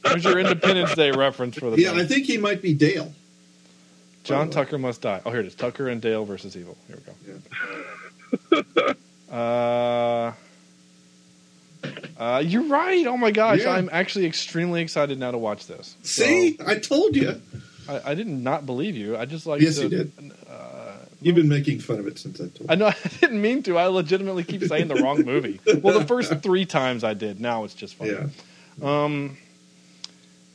[0.03, 3.13] there's your Independence Day reference for the yeah, I think he might be Dale.
[4.23, 5.21] John Tucker must die.
[5.26, 5.53] Oh, here it is.
[5.55, 6.76] Tucker and Dale versus Evil.
[6.88, 6.97] Here
[8.51, 8.93] we go.
[9.32, 10.34] Uh,
[12.17, 13.05] uh, you're right.
[13.05, 13.71] Oh my gosh, Yeah.
[13.71, 15.95] I'm actually extremely excited now to watch this.
[16.03, 17.41] See, I told you.
[17.88, 19.15] I, I didn't not believe you.
[19.17, 20.11] I just like Yes, to, you did.
[21.22, 22.70] You've been making fun of it since I told.
[22.70, 23.78] I know I didn't mean to.
[23.78, 25.59] I legitimately keep saying the wrong movie.
[25.82, 27.39] Well, the first three times I did.
[27.39, 28.07] Now it's just fun.
[28.07, 29.03] Yeah.
[29.03, 29.38] Um.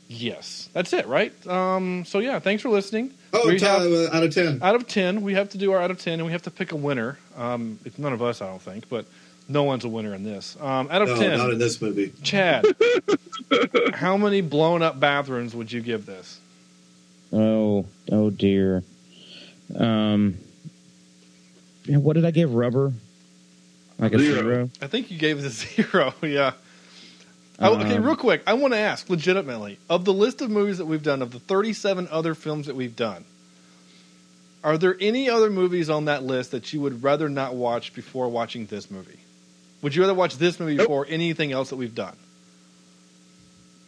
[0.07, 1.33] Yes, that's it, right?
[1.47, 2.03] Um.
[2.05, 3.13] So yeah, thanks for listening.
[3.33, 4.59] Oh, We it's, uh, out of ten.
[4.61, 6.51] Out of ten, we have to do our out of ten, and we have to
[6.51, 7.17] pick a winner.
[7.37, 9.05] Um, it's none of us, I don't think, but
[9.47, 10.57] no one's a winner in this.
[10.59, 12.11] Um, out of No, ten, not in this movie.
[12.23, 12.65] Chad,
[13.93, 16.39] how many blown up bathrooms would you give this?
[17.31, 18.83] Oh, oh dear.
[19.77, 20.37] Um,
[21.85, 22.53] yeah, what did I give?
[22.53, 22.93] Rubber?
[23.99, 24.69] Like a zero?
[24.81, 26.13] I think you gave it a zero.
[26.21, 26.53] yeah.
[27.59, 30.79] Oh, okay, Um, real quick, I want to ask legitimately of the list of movies
[30.79, 33.23] that we've done, of the 37 other films that we've done,
[34.63, 38.29] are there any other movies on that list that you would rather not watch before
[38.29, 39.19] watching this movie?
[39.83, 42.15] Would you rather watch this movie before anything else that we've done?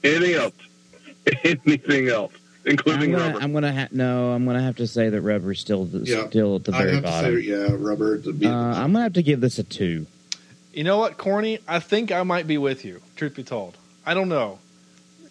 [0.03, 0.53] Anything else?
[1.43, 2.33] Anything else,
[2.65, 3.39] I'm gonna, rubber?
[3.41, 4.31] I'm gonna ha- no.
[4.31, 6.27] I'm gonna have to say that rubber's still the, Yeah.
[6.29, 7.35] still at the I very have to bottom.
[7.35, 8.17] say, yeah, rubber.
[8.19, 10.05] To be uh, I'm gonna have to give this a two.
[10.73, 11.59] You know what, Corny?
[11.67, 13.01] I think I might be with you.
[13.15, 14.59] Truth be told, I don't know.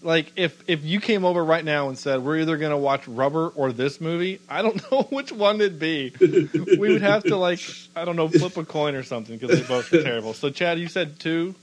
[0.03, 3.07] Like if if you came over right now and said we're either going to watch
[3.07, 6.12] Rubber or this movie, I don't know which one it'd be.
[6.20, 7.61] we would have to like
[7.97, 10.35] I don't know flip a coin or something because they both are terrible.
[10.35, 11.55] So Chad, you said two.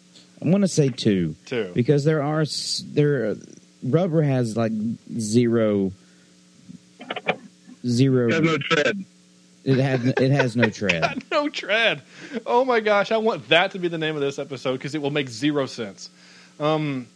[0.41, 1.35] I'm gonna say two.
[1.45, 1.71] Two.
[1.75, 3.35] because there are s- there.
[3.83, 4.71] Rubber has like
[5.17, 5.91] zero.
[7.85, 8.27] Zero.
[8.27, 9.05] It has no tread.
[9.63, 11.23] It has it has no tread.
[11.31, 12.01] no tread.
[12.45, 15.01] Oh my gosh, I want that to be the name of this episode because it
[15.01, 16.09] will make zero sense.
[16.59, 17.07] Um,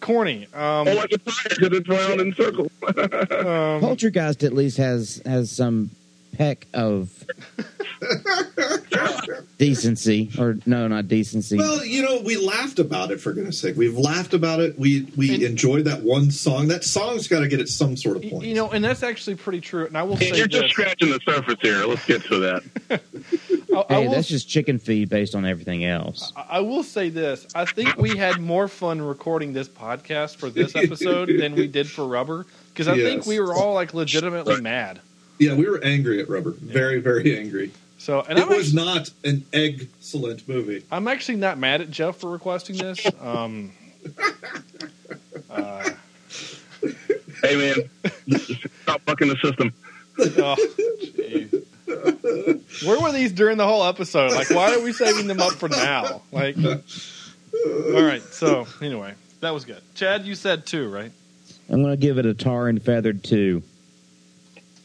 [0.00, 0.46] corny.
[0.54, 2.70] Um, Oh, like a tire because it's round in circles.
[2.86, 5.90] um, Poultrygeist at least has has some
[6.36, 7.24] peck of
[9.58, 11.56] decency, or no, not decency.
[11.56, 13.76] Well, you know, we laughed about it for goodness sake.
[13.76, 14.78] We've laughed about it.
[14.78, 16.68] We we enjoyed that one song.
[16.68, 18.44] That song's got to get at some sort of point.
[18.44, 19.86] you know, and that's actually pretty true.
[19.86, 20.60] And I will say You're this.
[20.60, 21.84] just scratching the surface here.
[21.86, 22.62] Let's get to that.
[23.74, 26.32] I, I hey, will that's just chicken feed based on everything else.
[26.36, 27.46] I will say this.
[27.54, 31.90] I think we had more fun recording this podcast for this episode than we did
[31.90, 35.00] for Rubber because I think we were all like legitimately mad.
[35.38, 36.52] Yeah, we were angry at Rubber.
[36.52, 37.72] Very, very angry.
[38.04, 40.84] So, and it I'm was not an excellent movie.
[40.92, 43.00] I'm actually not mad at Jeff for requesting this.
[43.22, 43.72] Um,
[45.50, 45.88] uh,
[47.42, 48.36] Hey, man,
[48.82, 49.72] stop bucking the system.
[50.18, 50.56] oh,
[51.16, 52.86] gee.
[52.86, 54.32] Where were these during the whole episode?
[54.32, 56.20] Like, why are we saving them up for now?
[56.30, 58.22] Like, all right.
[58.22, 59.80] So anyway, that was good.
[59.94, 61.10] Chad, you said two, right?
[61.70, 63.62] I'm going to give it a tar and feathered two.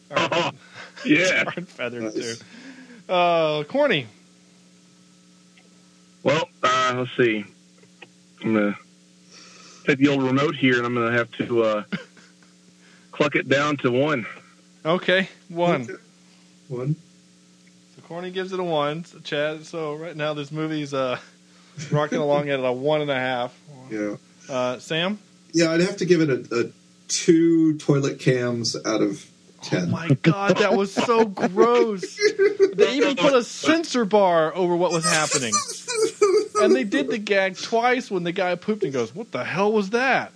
[1.06, 1.44] Yeah.
[1.46, 2.36] Tar and feathered too.
[3.10, 4.06] Uh, corny.
[6.22, 7.44] Well, uh, let's see.
[8.44, 8.78] I'm gonna
[9.88, 11.84] take the old remote here, and I'm gonna have to uh,
[13.12, 14.28] cluck it down to one.
[14.86, 15.88] Okay, one.
[16.68, 16.96] One.
[17.96, 19.04] So corny gives it a one.
[19.06, 19.66] So Chad.
[19.66, 21.18] So right now this movie's uh
[21.92, 23.58] rocking along at a one and a half.
[23.90, 24.18] Yeah.
[24.48, 25.18] Uh, Sam.
[25.52, 26.72] Yeah, I'd have to give it a, a
[27.08, 29.39] two toilet cams out of ten.
[29.72, 32.18] Oh my god, that was so gross.
[32.76, 35.54] They even put a censor bar over what was happening.
[36.62, 39.72] And they did the gag twice when the guy pooped and goes, What the hell
[39.72, 40.32] was that?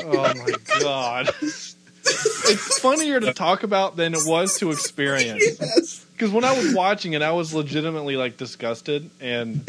[0.00, 1.30] oh my god.
[2.06, 6.00] It's funnier to talk about than it was to experience.
[6.14, 9.68] Because when I was watching it, I was legitimately like disgusted and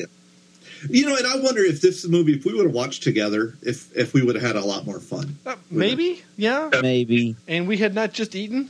[0.89, 3.95] You know, and I wonder if this movie, if we would have watched together, if
[3.97, 5.37] if we would have had a lot more fun.
[5.45, 6.69] uh, maybe, yeah.
[6.81, 7.35] Maybe.
[7.47, 8.69] And we had not just eaten,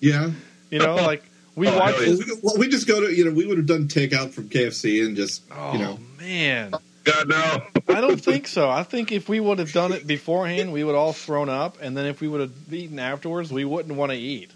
[0.00, 0.30] Yeah.
[0.70, 1.22] you know, like
[1.56, 3.66] we Oh, watched well, we, well, we just go to you know we would have
[3.66, 6.72] done takeout from KFC and just Oh you know man.
[7.04, 7.62] God no.
[7.88, 8.68] I don't think so.
[8.68, 11.96] I think if we would have done it beforehand, we would all thrown up, and
[11.96, 14.50] then if we would have eaten afterwards, we wouldn't want to eat.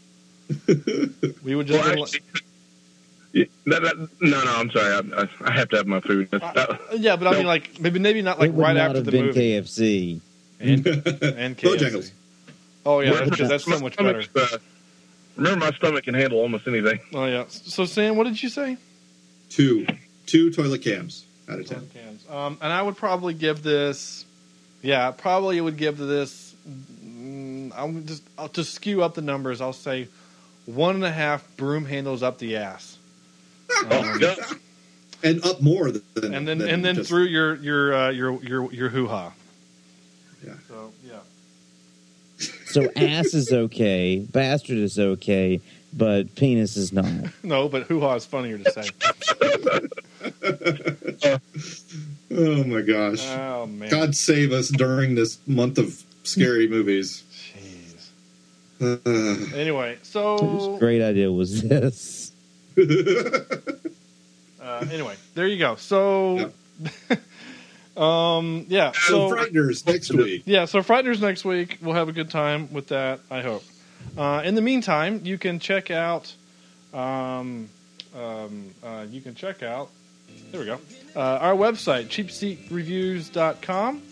[1.43, 2.21] We would just Well, been actually,
[3.35, 4.95] yeah, that, that, no, no, I'm sorry.
[4.95, 6.31] I, I, I have to have my food.
[6.31, 8.87] That- that- yeah, but I mean, like maybe maybe not like it would right not
[8.87, 9.41] after have the been movie.
[9.41, 10.21] KFC.
[10.61, 12.11] And, and KFC.
[12.87, 14.23] Oh yeah, Well, that's, that's so much better.
[14.35, 14.47] Uh,
[15.37, 17.01] remember, my stomach can handle almost anything.
[17.13, 17.45] Oh yeah.
[17.49, 18.77] So Sam, what did you say?
[19.51, 19.87] two
[20.27, 21.89] two toilet cams out of ten.
[21.93, 22.25] Cans.
[22.31, 24.25] Um, and I would probably give this.
[24.83, 26.55] Yeah, probably would give this.
[26.69, 29.61] Mm, I'm just I'll just skew up the numbers.
[29.61, 30.09] I'll say
[30.67, 32.94] one and a half broom handles up the ass.
[33.91, 34.21] Um,
[35.23, 36.03] and up more than
[36.35, 39.33] and then than and then just- through your your uh, your your your hoo ha.
[40.45, 40.53] Yeah.
[40.69, 41.21] So yeah.
[42.67, 45.61] So ass is okay, bastard is okay,
[45.93, 47.07] but penis is not.
[47.43, 48.91] No, but hoo ha is funnier to say.
[52.37, 53.25] Oh my gosh!
[53.29, 53.89] Oh man.
[53.91, 57.23] God save us during this month of scary movies.
[58.81, 59.53] Uh, Jeez.
[59.55, 62.33] Anyway, so great idea was this?
[64.61, 65.77] Uh, anyway, there you go.
[65.77, 66.51] So,
[67.97, 68.93] um, yeah.
[68.93, 70.43] so So Frighteners next week.
[70.47, 71.79] Yeah, so Frighteners next week.
[71.81, 73.65] We'll have a good time with that, I hope.
[74.17, 76.33] Uh, in the meantime, you can check out.
[76.93, 77.69] Um,
[78.15, 79.91] um, uh, you can check out.
[80.51, 80.81] There we go.
[81.17, 84.03] Uh, our website, cheapseatreviews.com.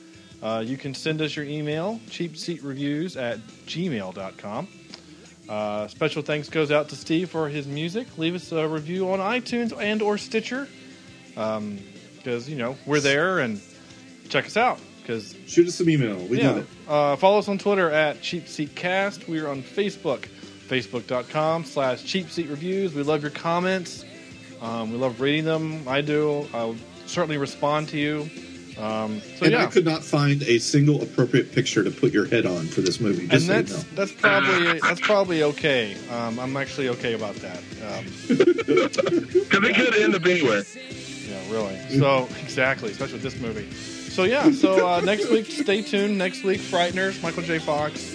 [0.43, 4.69] Uh, you can send us your email, cheapseatreviews at gmail.com.
[5.49, 8.07] Uh, special thanks goes out to Steve for his music.
[8.17, 10.69] Leave us a review on iTunes and or Stitcher.
[11.35, 13.61] Because, you know, we're there and
[14.29, 14.79] check us out.
[15.01, 16.17] Because Shoot us some email.
[16.27, 16.49] We yeah.
[16.49, 16.67] love it.
[16.89, 19.29] Uh, follow us on Twitter at Cheap Seat Cast.
[19.29, 20.29] We are on Facebook,
[20.69, 22.95] facebook.com slash Cheap Seat Reviews.
[22.95, 24.05] We love your comments.
[24.61, 25.89] Um, we love reading them.
[25.89, 26.47] I do.
[26.55, 26.77] I'll
[27.07, 28.31] certainly respond to you.
[28.83, 32.27] Um, so and yeah, I could not find a single appropriate picture to put your
[32.27, 33.23] head on for this movie.
[33.23, 33.89] and Just so you that's know.
[33.95, 35.97] that's probably that's probably okay.
[36.11, 37.59] Um, I'm actually okay about that.
[37.87, 38.05] Um,
[39.53, 40.63] Because it could end up anywhere.
[41.29, 41.79] Yeah, really.
[41.99, 43.71] So exactly, especially with this movie.
[43.71, 46.19] So yeah, so uh, next week, stay tuned.
[46.19, 47.59] Next week, Frighteners, Michael J.
[47.59, 48.15] Fox.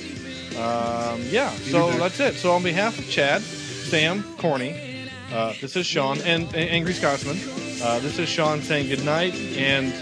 [0.57, 2.35] Um, yeah, so that's it.
[2.35, 7.37] So on behalf of Chad, Sam, Corny, uh, this is Sean, and, and Angry Scotsman.
[7.81, 9.93] Uh, this is Sean saying good night, and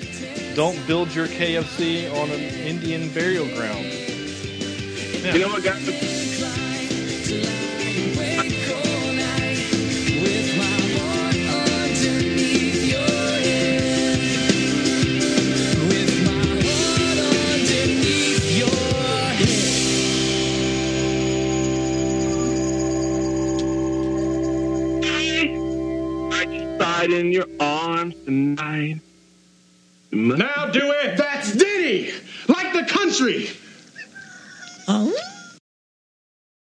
[0.56, 3.86] don't build your KFC on an Indian burial ground.
[3.86, 5.34] Yeah.
[5.34, 6.14] You know what, guys?
[27.08, 29.05] In your arms tonight.
[30.12, 31.18] Now, do it.
[31.18, 32.14] that's Diddy,
[32.48, 33.50] like the country.
[34.88, 35.14] Oh?